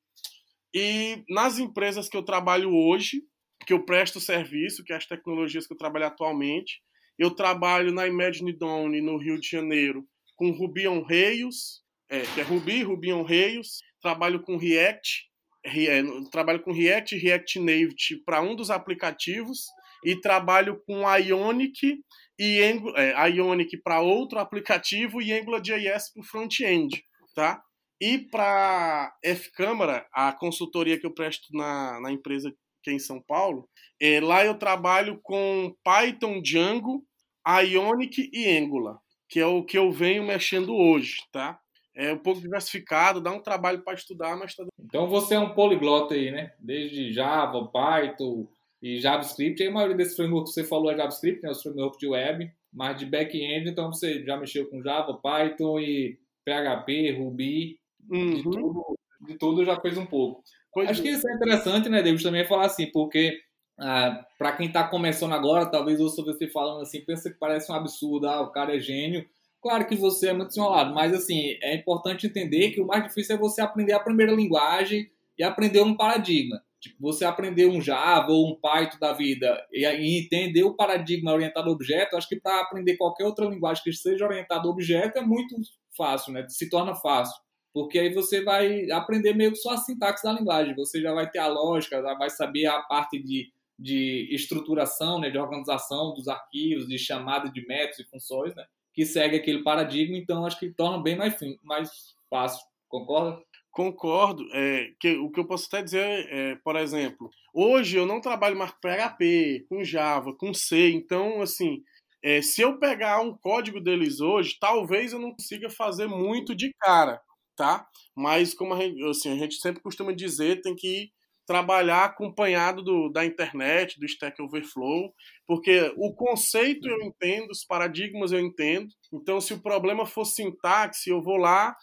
E 0.74 1.24
nas 1.30 1.60
empresas 1.60 2.08
que 2.08 2.16
eu 2.16 2.24
trabalho 2.24 2.74
hoje, 2.74 3.24
que 3.66 3.74
eu 3.74 3.84
presto 3.84 4.20
serviço, 4.20 4.84
que 4.84 4.94
é 4.94 4.96
as 4.96 5.06
tecnologias 5.06 5.68
que 5.68 5.74
eu 5.74 5.78
trabalho 5.78 6.06
atualmente, 6.06 6.82
eu 7.20 7.32
trabalho 7.32 7.92
na 7.92 8.08
Imagine 8.08 8.54
Dawn 8.54 8.90
no 9.02 9.18
Rio 9.18 9.40
de 9.40 9.48
Janeiro 9.48 10.08
com 10.36 10.52
Ruby 10.52 10.88
on 10.88 11.04
Rails, 11.04 11.84
é, 12.12 12.22
que 12.22 12.42
é 12.42 12.44
Ruby, 12.44 12.84
Ruby 12.84 13.14
on 13.14 13.24
Rails. 13.24 13.80
Trabalho 14.02 14.42
com 14.42 14.58
React, 14.58 15.30
é, 15.64 16.04
trabalho 16.32 16.62
com 16.62 16.72
React 16.72 17.16
React 17.18 17.60
Native 17.60 18.24
para 18.26 18.42
um 18.42 18.56
dos 18.56 18.70
aplicativos 18.70 19.68
e 20.04 20.20
trabalho 20.20 20.82
com 20.86 21.08
Ionic 21.16 22.00
e 22.38 22.64
Angular, 22.64 23.00
é, 23.00 23.30
Ionic 23.30 23.78
para 23.78 24.02
outro 24.02 24.40
aplicativo 24.40 25.22
e 25.22 25.32
AngularJS 25.32 26.12
para 26.14 26.22
o 26.22 26.26
front-end, 26.26 27.04
tá? 27.36 27.62
E 28.02 28.18
para 28.18 29.14
F-Câmara, 29.24 30.08
a 30.12 30.34
consultoria 30.34 31.00
que 31.00 31.06
eu 31.06 31.14
presto 31.14 31.46
na, 31.52 32.02
na 32.02 32.12
empresa 32.12 32.52
que 32.84 32.90
é 32.90 32.94
em 32.94 33.00
São 33.00 33.22
Paulo, 33.22 33.70
é, 34.02 34.20
lá 34.20 34.44
eu 34.44 34.58
trabalho 34.58 35.20
com 35.22 35.76
Python, 35.84 36.42
Django, 36.42 37.06
Ionic 37.48 38.28
e 38.34 38.58
Angular, 38.58 38.98
que 39.30 39.40
é 39.40 39.46
o 39.46 39.64
que 39.64 39.78
eu 39.78 39.92
venho 39.92 40.26
mexendo 40.26 40.76
hoje, 40.76 41.18
tá? 41.32 41.61
É 41.96 42.14
um 42.14 42.18
pouco 42.18 42.40
diversificado, 42.40 43.22
dá 43.22 43.32
um 43.32 43.42
trabalho 43.42 43.82
para 43.84 43.94
estudar, 43.94 44.38
mas 44.38 44.56
tá... 44.56 44.66
Então 44.80 45.08
você 45.08 45.36
é 45.36 45.40
um 45.40 45.54
poliglota 45.54 46.14
aí, 46.14 46.32
né? 46.32 46.54
Desde 46.60 47.12
Java, 47.12 47.68
Python, 47.68 48.48
e 48.82 49.00
JavaScript. 49.00 49.62
E 49.62 49.68
a 49.68 49.72
maioria 49.72 49.96
desses 49.96 50.16
frameworks 50.16 50.54
que 50.54 50.62
você 50.62 50.68
falou 50.68 50.92
é 50.92 50.98
JavaScript, 50.98 51.44
né, 51.44 51.52
os 51.52 51.62
frameworks 51.62 52.00
de 52.00 52.08
web, 52.08 52.52
mas 52.74 52.98
de 52.98 53.06
back-end, 53.06 53.70
então 53.70 53.92
você 53.92 54.24
já 54.26 54.38
mexeu 54.38 54.68
com 54.70 54.82
Java, 54.82 55.14
Python 55.14 55.80
e 55.80 56.18
PHP, 56.44 57.12
Ruby, 57.12 57.80
uhum. 58.10 58.36
de, 58.36 58.44
tudo, 58.44 58.98
de 59.28 59.38
tudo 59.38 59.66
já 59.66 59.80
fez 59.80 59.98
um 59.98 60.06
pouco. 60.06 60.44
Pois 60.74 60.90
Acho 60.90 61.02
é. 61.02 61.04
que 61.04 61.10
isso 61.10 61.30
é 61.30 61.36
interessante, 61.36 61.90
né, 61.90 62.02
David, 62.02 62.24
também 62.24 62.48
falar 62.48 62.66
assim, 62.66 62.90
porque 62.92 63.40
ah, 63.80 64.26
para 64.38 64.54
quem 64.54 64.68
está 64.68 64.88
começando 64.88 65.34
agora, 65.34 65.66
talvez 65.66 66.00
ouça 66.00 66.24
você 66.24 66.48
falando 66.48 66.82
assim, 66.82 67.02
pensa 67.02 67.30
que 67.30 67.38
parece 67.38 67.72
um 67.72 67.76
absurdo, 67.76 68.28
ah, 68.28 68.42
o 68.42 68.52
cara 68.52 68.76
é 68.76 68.80
gênio. 68.80 69.26
Claro 69.62 69.86
que 69.86 69.96
você 69.96 70.30
é 70.30 70.34
muito 70.34 70.50
desenrolado, 70.50 70.94
mas 70.94 71.14
assim, 71.14 71.58
é 71.62 71.76
importante 71.76 72.26
entender 72.26 72.72
que 72.72 72.82
o 72.82 72.88
mais 72.88 73.04
difícil 73.04 73.36
é 73.36 73.40
você 73.40 73.62
aprender 73.62 73.94
a 73.94 74.00
primeira 74.00 74.32
linguagem 74.32 75.10
e 75.38 75.44
aprender 75.44 75.82
um 75.82 75.96
paradigma. 75.96 76.62
Tipo, 76.80 76.98
você 77.00 77.24
aprender 77.24 77.68
um 77.68 77.80
Java 77.80 78.32
ou 78.32 78.50
um 78.50 78.60
Python 78.60 78.98
da 79.00 79.14
vida 79.14 79.64
e, 79.72 79.86
entender 80.18 80.64
o 80.64 80.76
paradigma 80.76 81.32
orientado 81.32 81.70
a 81.70 81.72
objeto, 81.72 82.18
acho 82.18 82.28
que 82.28 82.40
para 82.40 82.60
aprender 82.60 82.98
qualquer 82.98 83.24
outra 83.24 83.46
linguagem 83.46 83.84
que 83.84 83.94
seja 83.94 84.26
orientada 84.26 84.68
a 84.68 84.72
objeto 84.72 85.20
é 85.20 85.22
muito 85.22 85.56
fácil, 85.96 86.34
né? 86.34 86.44
Se 86.50 86.68
torna 86.68 86.96
fácil. 86.96 87.40
Porque 87.72 88.00
aí 88.00 88.12
você 88.12 88.44
vai 88.44 88.90
aprender 88.90 89.36
meio 89.36 89.52
que 89.52 89.58
só 89.58 89.74
a 89.74 89.78
sintaxe 89.78 90.24
da 90.24 90.34
linguagem. 90.34 90.76
Você 90.76 91.00
já 91.00 91.14
vai 91.14 91.30
ter 91.30 91.38
a 91.38 91.48
lógica, 91.48 92.02
já 92.02 92.16
vai 92.16 92.32
saber 92.32 92.66
a 92.66 92.82
parte 92.82 93.22
de, 93.22 93.52
de 93.78 94.28
estruturação, 94.32 95.20
né? 95.20 95.30
de 95.30 95.38
organização 95.38 96.16
dos 96.16 96.28
arquivos, 96.28 96.88
de 96.88 96.98
chamada 96.98 97.50
de 97.50 97.66
métodos 97.68 98.00
e 98.00 98.10
funções, 98.10 98.56
né? 98.56 98.66
Que 98.94 99.06
segue 99.06 99.38
aquele 99.38 99.64
paradigma. 99.64 100.18
Então, 100.18 100.46
acho 100.46 100.60
que 100.60 100.70
torna 100.70 101.02
bem 101.02 101.16
mais, 101.16 101.36
mais 101.64 102.16
fácil. 102.30 102.66
Concorda? 102.88 103.42
Concordo. 103.72 104.44
É, 104.54 104.92
que, 105.00 105.16
o 105.18 105.32
que 105.32 105.40
eu 105.40 105.48
posso 105.48 105.68
até 105.68 105.82
dizer 105.82 106.28
é, 106.30 106.56
por 106.64 106.76
exemplo, 106.76 107.30
hoje 107.54 107.98
eu 107.98 108.06
não 108.06 108.20
trabalho 108.20 108.58
mais 108.58 108.72
com 108.72 108.80
PHP, 108.82 109.66
com 109.70 109.84
Java, 109.84 110.34
com 110.36 110.54
C, 110.54 110.92
então, 110.92 111.42
assim, 111.42 111.82
é, 112.24 112.42
se 112.42 112.62
eu 112.62 112.78
pegar 112.78 113.22
um 113.22 113.36
código 113.36 113.80
deles 113.80 114.20
hoje, 114.20 114.58
talvez 114.60 115.14
eu 115.14 115.20
não 115.20 115.32
consiga 115.32 115.70
fazer 115.70 116.08
muito 116.08 116.54
de 116.54 116.74
cara, 116.80 117.22
tá? 117.56 117.88
Mas, 118.16 118.54
como 118.54 118.74
a 118.74 118.78
gente, 118.78 119.04
assim, 119.06 119.32
a 119.32 119.36
gente 119.36 119.56
sempre 119.56 119.82
costuma 119.82 120.12
dizer, 120.12 120.62
tem 120.62 120.76
que 120.76 121.10
trabalhar 121.52 122.06
acompanhado 122.06 122.82
do, 122.82 123.10
da 123.10 123.26
internet, 123.26 124.00
do 124.00 124.06
Stack 124.06 124.42
Overflow, 124.42 125.14
porque 125.46 125.94
o 125.98 126.14
conceito 126.14 126.88
eu 126.88 127.02
entendo, 127.02 127.52
os 127.52 127.66
paradigmas 127.66 128.32
eu 128.32 128.40
entendo, 128.40 128.88
então 129.12 129.42
se 129.42 129.54
o 129.54 129.62
problema 129.62 130.06
for 130.06 130.24
sintaxe, 130.24 131.10
eu 131.10 131.22
vou 131.22 131.36
lá, 131.36 131.76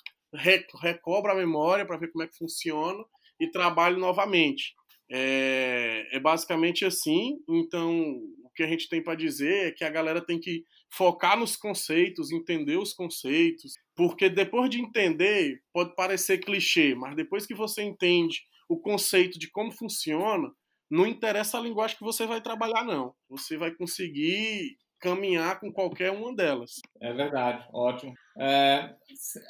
recobro 0.81 1.31
a 1.31 1.35
memória 1.35 1.85
para 1.85 1.99
ver 1.99 2.11
como 2.11 2.25
é 2.25 2.27
que 2.27 2.39
funciona 2.39 3.05
e 3.39 3.51
trabalho 3.51 3.99
novamente. 3.99 4.75
É, 5.11 6.07
é 6.13 6.19
basicamente 6.19 6.87
assim. 6.87 7.39
Então, 7.47 8.11
o 8.45 8.51
que 8.55 8.63
a 8.63 8.67
gente 8.67 8.89
tem 8.89 9.03
para 9.03 9.15
dizer 9.15 9.69
é 9.69 9.71
que 9.71 9.85
a 9.85 9.91
galera 9.91 10.25
tem 10.25 10.41
que 10.41 10.65
focar 10.91 11.39
nos 11.39 11.57
conceitos, 11.57 12.33
entender 12.33 12.79
os 12.79 12.95
conceitos, 12.95 13.75
porque 13.95 14.31
depois 14.31 14.71
de 14.71 14.81
entender, 14.81 15.61
pode 15.75 15.95
parecer 15.95 16.39
clichê, 16.39 16.95
mas 16.95 17.15
depois 17.15 17.47
que 17.47 17.55
você 17.55 17.83
entende 17.83 18.39
o 18.69 18.79
conceito 18.79 19.39
de 19.39 19.51
como 19.51 19.73
funciona, 19.73 20.51
não 20.91 21.07
interessa 21.07 21.59
a 21.59 21.61
linguagem 21.61 21.97
que 21.97 22.05
você 22.05 22.27
vai 22.27 22.41
trabalhar, 22.41 22.85
não. 22.85 23.15
Você 23.29 23.57
vai 23.57 23.75
conseguir 23.75 24.77
caminhar 25.01 25.61
com 25.61 25.73
qualquer 25.73 26.11
uma 26.11 26.35
delas. 26.35 26.81
É 27.01 27.13
verdade, 27.13 27.65
ótimo. 27.73 28.13
É, 28.39 28.95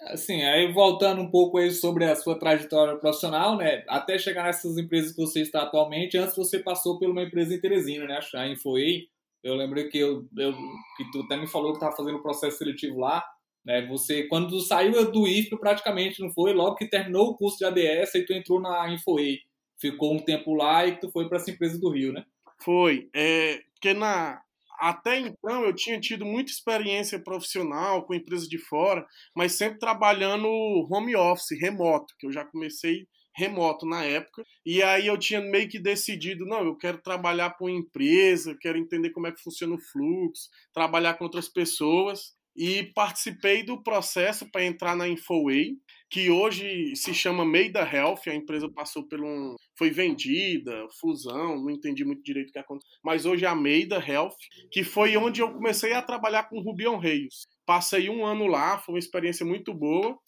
assim, 0.08 0.42
aí 0.42 0.70
voltando 0.72 1.22
um 1.22 1.30
pouco 1.30 1.58
aí 1.58 1.70
sobre 1.70 2.04
a 2.04 2.14
sua 2.14 2.38
trajetória 2.38 2.96
profissional, 2.96 3.56
né? 3.56 3.84
Até 3.88 4.18
chegar 4.18 4.44
nessas 4.44 4.76
empresas 4.76 5.12
que 5.12 5.20
você 5.20 5.40
está 5.40 5.62
atualmente, 5.62 6.18
antes 6.18 6.36
você 6.36 6.58
passou 6.58 6.98
por 6.98 7.08
uma 7.08 7.22
empresa 7.22 7.54
em 7.54 7.60
Teresina, 7.60 8.06
né? 8.06 8.20
A 8.34 8.48
Infoei. 8.48 9.08
Eu 9.42 9.54
lembro 9.54 9.88
que, 9.88 9.98
eu, 9.98 10.26
eu, 10.36 10.52
que 10.96 11.10
tu 11.12 11.22
até 11.22 11.36
me 11.36 11.46
falou 11.46 11.70
que 11.70 11.78
estava 11.78 11.96
fazendo 11.96 12.20
processo 12.22 12.58
seletivo 12.58 12.98
lá. 12.98 13.24
Né? 13.68 13.86
Você, 13.86 14.22
quando 14.24 14.58
saiu 14.62 15.12
do 15.12 15.28
IFP, 15.28 15.58
praticamente 15.58 16.22
não 16.22 16.30
foi, 16.30 16.54
logo 16.54 16.76
que 16.76 16.88
terminou 16.88 17.28
o 17.28 17.36
curso 17.36 17.58
de 17.58 17.66
ADS, 17.66 18.14
aí 18.14 18.24
tu 18.24 18.32
entrou 18.32 18.58
na 18.58 18.90
Infoei. 18.90 19.40
Ficou 19.78 20.14
um 20.14 20.18
tempo 20.18 20.54
lá 20.54 20.86
e 20.86 20.98
tu 20.98 21.10
foi 21.10 21.28
para 21.28 21.36
essa 21.36 21.50
empresa 21.50 21.78
do 21.78 21.90
Rio, 21.90 22.12
né? 22.14 22.24
Foi. 22.62 23.10
É, 23.14 23.60
porque 23.74 23.92
na, 23.92 24.40
até 24.80 25.18
então 25.18 25.64
eu 25.64 25.74
tinha 25.74 26.00
tido 26.00 26.24
muita 26.24 26.50
experiência 26.50 27.22
profissional 27.22 28.04
com 28.04 28.14
empresas 28.14 28.48
de 28.48 28.58
fora, 28.58 29.06
mas 29.36 29.52
sempre 29.52 29.78
trabalhando 29.78 30.48
home 30.90 31.14
office, 31.14 31.60
remoto, 31.60 32.14
que 32.18 32.26
eu 32.26 32.32
já 32.32 32.46
comecei 32.46 33.06
remoto 33.36 33.86
na 33.86 34.02
época. 34.02 34.42
E 34.64 34.82
aí 34.82 35.06
eu 35.06 35.18
tinha 35.18 35.40
meio 35.42 35.68
que 35.68 35.78
decidido, 35.78 36.46
não, 36.46 36.64
eu 36.64 36.74
quero 36.74 37.02
trabalhar 37.02 37.54
uma 37.60 37.70
empresa, 37.70 38.56
quero 38.58 38.78
entender 38.78 39.10
como 39.10 39.26
é 39.26 39.32
que 39.32 39.42
funciona 39.42 39.74
o 39.74 39.78
fluxo, 39.78 40.48
trabalhar 40.72 41.14
com 41.14 41.24
outras 41.24 41.48
pessoas 41.48 42.37
e 42.58 42.82
participei 42.92 43.62
do 43.62 43.80
processo 43.80 44.50
para 44.50 44.64
entrar 44.64 44.96
na 44.96 45.08
Infoway, 45.08 45.76
que 46.10 46.28
hoje 46.28 46.96
se 46.96 47.14
chama 47.14 47.44
Meida 47.44 47.80
Health, 47.80 48.22
a 48.26 48.34
empresa 48.34 48.68
passou 48.68 49.06
por 49.06 49.22
um 49.22 49.54
foi 49.76 49.90
vendida, 49.90 50.88
fusão, 51.00 51.62
não 51.62 51.70
entendi 51.70 52.04
muito 52.04 52.22
direito 52.22 52.48
o 52.48 52.52
que 52.52 52.58
aconteceu, 52.58 52.98
mas 53.04 53.24
hoje 53.24 53.44
é 53.44 53.48
a 53.48 53.54
Meida 53.54 54.04
Health, 54.04 54.34
que 54.72 54.82
foi 54.82 55.16
onde 55.16 55.40
eu 55.40 55.52
comecei 55.52 55.92
a 55.92 56.02
trabalhar 56.02 56.48
com 56.48 56.60
Rubion 56.60 56.98
Reis. 56.98 57.46
Passei 57.64 58.10
um 58.10 58.26
ano 58.26 58.48
lá, 58.48 58.78
foi 58.78 58.96
uma 58.96 58.98
experiência 58.98 59.46
muito 59.46 59.72
boa. 59.72 60.18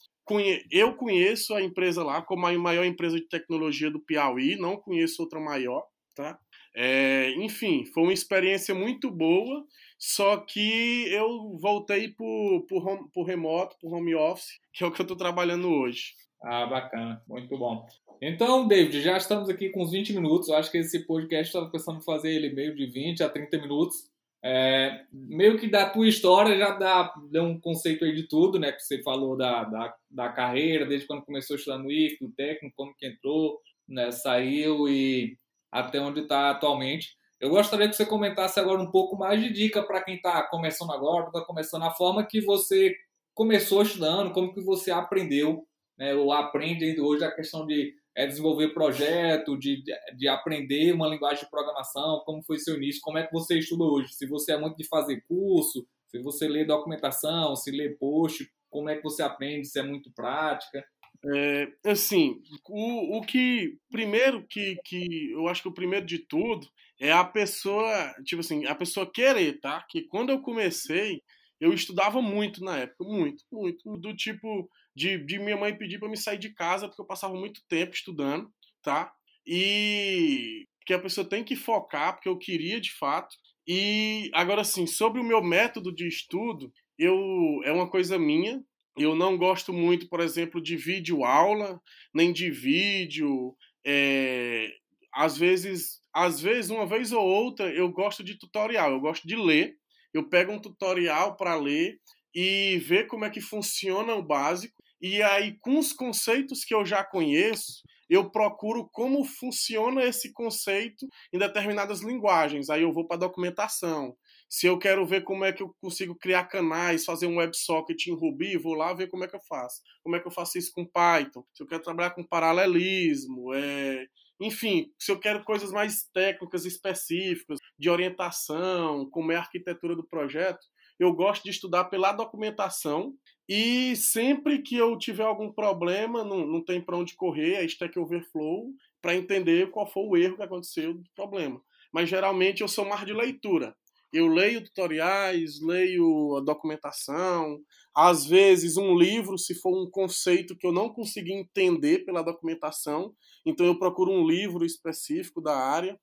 Eu 0.71 0.95
conheço 0.95 1.53
a 1.55 1.62
empresa 1.62 2.05
lá 2.05 2.23
como 2.23 2.47
a 2.47 2.57
maior 2.57 2.85
empresa 2.85 3.16
de 3.16 3.27
tecnologia 3.27 3.90
do 3.90 4.01
Piauí, 4.01 4.55
não 4.55 4.77
conheço 4.77 5.21
outra 5.23 5.40
maior, 5.40 5.83
tá? 6.14 6.38
É, 6.77 7.33
enfim, 7.38 7.85
foi 7.93 8.05
uma 8.05 8.12
experiência 8.12 8.73
muito 8.73 9.11
boa 9.11 9.66
só 10.03 10.39
que 10.39 11.13
eu 11.13 11.59
voltei 11.61 12.09
por, 12.09 12.63
por, 12.67 12.89
home, 12.89 13.11
por 13.13 13.25
remoto, 13.25 13.77
por 13.79 13.93
home 13.93 14.15
office, 14.15 14.59
que 14.73 14.83
é 14.83 14.87
o 14.87 14.91
que 14.91 15.03
eu 15.03 15.05
estou 15.05 15.17
trabalhando 15.17 15.69
hoje. 15.69 16.15
Ah, 16.43 16.65
bacana, 16.65 17.23
muito 17.29 17.55
bom. 17.59 17.87
Então, 18.23 18.67
David, 18.67 19.03
já 19.03 19.19
estamos 19.19 19.51
aqui 19.51 19.69
com 19.69 19.83
uns 19.83 19.91
20 19.91 20.15
minutos. 20.15 20.49
Eu 20.49 20.57
acho 20.57 20.71
que 20.71 20.79
esse 20.79 21.07
podcast 21.07 21.49
estava 21.49 21.71
pensando 21.71 21.99
em 21.99 22.05
fazer 22.05 22.33
ele 22.33 22.49
meio 22.55 22.75
de 22.75 22.87
20 22.87 23.23
a 23.23 23.29
30 23.29 23.59
minutos. 23.59 24.11
É, 24.43 25.05
meio 25.13 25.59
que 25.59 25.69
da 25.69 25.91
tua 25.91 26.09
história 26.09 26.57
já 26.57 26.71
dá, 26.71 27.13
dá 27.31 27.43
um 27.43 27.61
conceito 27.61 28.07
aí 28.07 28.15
de 28.15 28.27
tudo, 28.27 28.59
né? 28.59 28.73
Que 28.73 28.81
você 28.81 29.03
falou 29.03 29.37
da, 29.37 29.65
da, 29.65 29.95
da 30.11 30.29
carreira, 30.31 30.87
desde 30.87 31.07
quando 31.07 31.27
começou 31.27 31.57
estudando 31.57 31.85
no 31.85 31.93
IF, 31.93 32.17
do 32.25 32.33
técnico, 32.33 32.75
como 32.75 32.95
que 32.97 33.07
entrou, 33.07 33.61
né, 33.87 34.11
saiu 34.11 34.89
e 34.89 35.37
até 35.71 36.01
onde 36.01 36.21
está 36.21 36.51
atualmente. 36.51 37.19
Eu 37.40 37.48
gostaria 37.48 37.88
que 37.88 37.96
você 37.96 38.05
comentasse 38.05 38.61
agora 38.61 38.83
um 38.83 38.90
pouco 38.90 39.16
mais 39.16 39.40
de 39.40 39.50
dica 39.50 39.83
para 39.83 40.03
quem 40.03 40.16
está 40.16 40.42
começando 40.42 40.92
agora, 40.92 41.26
está 41.26 41.40
começando 41.40 41.85
a 41.85 41.90
forma 41.90 42.26
que 42.26 42.40
você 42.42 42.94
começou 43.35 43.81
estudando, 43.81 44.33
como 44.33 44.53
que 44.53 44.61
você 44.61 44.90
aprendeu, 44.90 45.66
né, 45.96 46.14
ou 46.14 46.33
aprende 46.33 47.00
hoje 47.00 47.24
a 47.24 47.35
questão 47.35 47.66
de 47.66 47.94
é, 48.14 48.26
desenvolver 48.26 48.74
projeto, 48.74 49.57
de, 49.57 49.83
de 50.18 50.29
aprender 50.29 50.92
uma 50.92 51.09
linguagem 51.09 51.44
de 51.44 51.50
programação, 51.50 52.22
como 52.26 52.42
foi 52.42 52.59
seu 52.59 52.76
início, 52.76 53.00
como 53.00 53.16
é 53.16 53.26
que 53.26 53.33
você 53.33 53.59
estuda 53.59 53.85
hoje, 53.85 54.12
se 54.12 54.26
você 54.26 54.53
é 54.53 54.59
muito 54.59 54.76
de 54.76 54.87
fazer 54.87 55.24
curso, 55.26 55.87
se 56.09 56.20
você 56.20 56.46
lê 56.46 56.66
documentação, 56.66 57.57
se 57.57 57.70
lê 57.70 57.88
post, 57.90 58.46
como 58.68 58.90
é 58.90 58.96
que 58.96 59.03
você 59.03 59.22
aprende, 59.22 59.66
se 59.66 59.79
é 59.79 59.83
muito 59.83 60.12
prática. 60.12 60.85
É, 61.24 61.68
assim, 61.87 62.42
o, 62.68 63.18
o 63.18 63.20
que 63.22 63.79
primeiro 63.90 64.46
que, 64.46 64.76
que 64.85 65.33
eu 65.33 65.48
acho 65.48 65.62
que 65.62 65.68
o 65.68 65.74
primeiro 65.74 66.05
de 66.05 66.18
tudo 66.18 66.66
é 67.01 67.11
a 67.11 67.25
pessoa, 67.25 68.15
tipo 68.25 68.41
assim, 68.41 68.67
a 68.67 68.75
pessoa 68.75 69.11
querer, 69.11 69.59
tá? 69.59 69.83
Que 69.89 70.03
quando 70.03 70.29
eu 70.29 70.43
comecei, 70.43 71.23
eu 71.59 71.73
estudava 71.73 72.21
muito 72.21 72.63
na 72.63 72.77
época, 72.77 73.05
muito, 73.05 73.43
muito, 73.51 73.97
do 73.97 74.15
tipo 74.15 74.71
de, 74.95 75.19
de 75.25 75.39
minha 75.39 75.57
mãe 75.57 75.77
pedir 75.77 75.99
para 75.99 76.11
me 76.11 76.17
sair 76.17 76.39
de 76.39 76.53
casa 76.53 76.87
porque 76.87 77.01
eu 77.01 77.07
passava 77.07 77.35
muito 77.35 77.63
tempo 77.67 77.95
estudando, 77.95 78.53
tá? 78.83 79.11
E 79.47 80.67
que 80.85 80.93
a 80.93 80.99
pessoa 80.99 81.27
tem 81.27 81.43
que 81.43 81.57
focar 81.57 82.15
porque 82.15 82.29
eu 82.29 82.37
queria 82.37 82.79
de 82.79 82.93
fato. 82.93 83.35
E 83.67 84.31
agora 84.35 84.63
sim, 84.63 84.87
sobre 84.87 85.21
o 85.21 85.25
meu 85.25 85.43
método 85.43 85.95
de 85.95 86.07
estudo, 86.07 86.71
eu 86.99 87.17
é 87.65 87.73
uma 87.73 87.89
coisa 87.89 88.19
minha. 88.19 88.63
Eu 88.97 89.15
não 89.15 89.39
gosto 89.39 89.73
muito, 89.73 90.07
por 90.09 90.21
exemplo, 90.21 90.61
de 90.61 90.77
vídeo 90.77 91.25
aula, 91.25 91.81
nem 92.13 92.31
de 92.31 92.51
vídeo. 92.51 93.57
É, 93.87 94.71
às 95.15 95.39
vezes 95.39 96.00
às 96.12 96.40
vezes, 96.40 96.70
uma 96.70 96.87
vez 96.87 97.12
ou 97.12 97.25
outra, 97.25 97.73
eu 97.73 97.88
gosto 97.90 98.25
de 98.25 98.38
tutorial, 98.38 98.92
eu 98.92 99.01
gosto 99.01 99.27
de 99.27 99.37
ler. 99.37 99.77
Eu 100.12 100.29
pego 100.29 100.53
um 100.53 100.61
tutorial 100.61 101.37
para 101.37 101.55
ler 101.55 101.99
e 102.35 102.79
ver 102.79 103.07
como 103.07 103.25
é 103.25 103.31
que 103.31 103.40
funciona 103.40 104.14
o 104.14 104.23
básico. 104.23 104.75
E 105.01 105.23
aí, 105.23 105.57
com 105.61 105.79
os 105.79 105.92
conceitos 105.92 106.64
que 106.64 106.75
eu 106.75 106.85
já 106.85 107.05
conheço, 107.05 107.83
eu 108.11 108.29
procuro 108.29 108.88
como 108.92 109.25
funciona 109.25 110.03
esse 110.03 110.33
conceito 110.33 111.07
em 111.33 111.38
determinadas 111.38 112.01
linguagens. 112.01 112.68
Aí 112.68 112.83
eu 112.83 112.92
vou 112.92 113.07
para 113.07 113.16
a 113.16 113.20
documentação. 113.20 114.16
Se 114.49 114.66
eu 114.66 114.77
quero 114.77 115.07
ver 115.07 115.23
como 115.23 115.44
é 115.44 115.53
que 115.53 115.62
eu 115.62 115.73
consigo 115.81 116.16
criar 116.16 116.44
canais, 116.46 117.05
fazer 117.05 117.29
um 117.29 117.37
WebSocket 117.37 118.09
em 118.09 118.14
Ruby, 118.14 118.57
vou 118.57 118.75
lá 118.75 118.92
ver 118.92 119.07
como 119.09 119.23
é 119.23 119.29
que 119.29 119.37
eu 119.37 119.40
faço. 119.49 119.81
Como 120.03 120.16
é 120.16 120.20
que 120.20 120.27
eu 120.27 120.33
faço 120.33 120.59
isso 120.59 120.73
com 120.75 120.85
Python. 120.85 121.44
Se 121.55 121.62
eu 121.62 121.68
quero 121.68 121.85
trabalhar 121.85 122.11
com 122.11 122.27
paralelismo, 122.27 123.55
é, 123.55 124.05
enfim, 124.40 124.90
se 124.98 125.12
eu 125.12 125.18
quero 125.18 125.44
coisas 125.44 125.70
mais 125.70 126.05
técnicas, 126.12 126.64
específicas, 126.64 127.59
de 127.79 127.90
orientação, 127.90 129.09
como 129.11 129.33
é 129.33 129.37
a 129.37 129.40
arquitetura 129.40 129.94
do 129.94 130.07
projeto, 130.07 130.66
eu 130.98 131.12
gosto 131.12 131.44
de 131.44 131.50
estudar 131.50 131.85
pela 131.85 132.12
documentação 132.12 133.14
e 133.48 133.96
sempre 133.96 134.62
que 134.62 134.76
eu 134.76 134.96
tiver 134.96 135.24
algum 135.24 135.53
problema, 135.53 136.22
não, 136.22 136.46
não 136.46 136.64
tem 136.64 136.81
para 136.81 136.96
onde 136.96 137.16
correr, 137.16 137.55
é 137.55 137.64
Stack 137.64 137.98
Overflow, 137.98 138.72
para 139.03 139.16
entender 139.16 139.70
qual 139.70 139.87
foi 139.87 140.03
o 140.05 140.16
erro 140.16 140.37
que 140.37 140.42
aconteceu 140.42 140.94
do 140.94 141.11
problema. 141.14 141.61
Mas 141.92 142.09
geralmente 142.09 142.61
eu 142.61 142.68
sou 142.68 142.85
mais 142.85 143.05
de 143.05 143.12
leitura. 143.12 143.74
Eu 144.12 144.27
leio 144.27 144.64
tutoriais, 144.64 145.61
leio 145.61 146.37
a 146.37 146.40
documentação, 146.40 147.61
às 147.94 148.25
vezes 148.27 148.77
um 148.77 148.96
livro, 148.96 149.37
se 149.38 149.55
for 149.55 149.70
um 149.70 149.90
conceito 149.90 150.57
que 150.57 150.66
eu 150.66 150.73
não 150.73 150.88
consegui 150.88 151.33
entender 151.33 152.05
pela 152.05 152.23
documentação, 152.23 153.14
então 153.44 153.66
eu 153.66 153.79
procuro 153.79 154.11
um 154.11 154.27
livro 154.27 154.64
específico 154.64 155.40
da 155.40 155.57
área. 155.57 155.99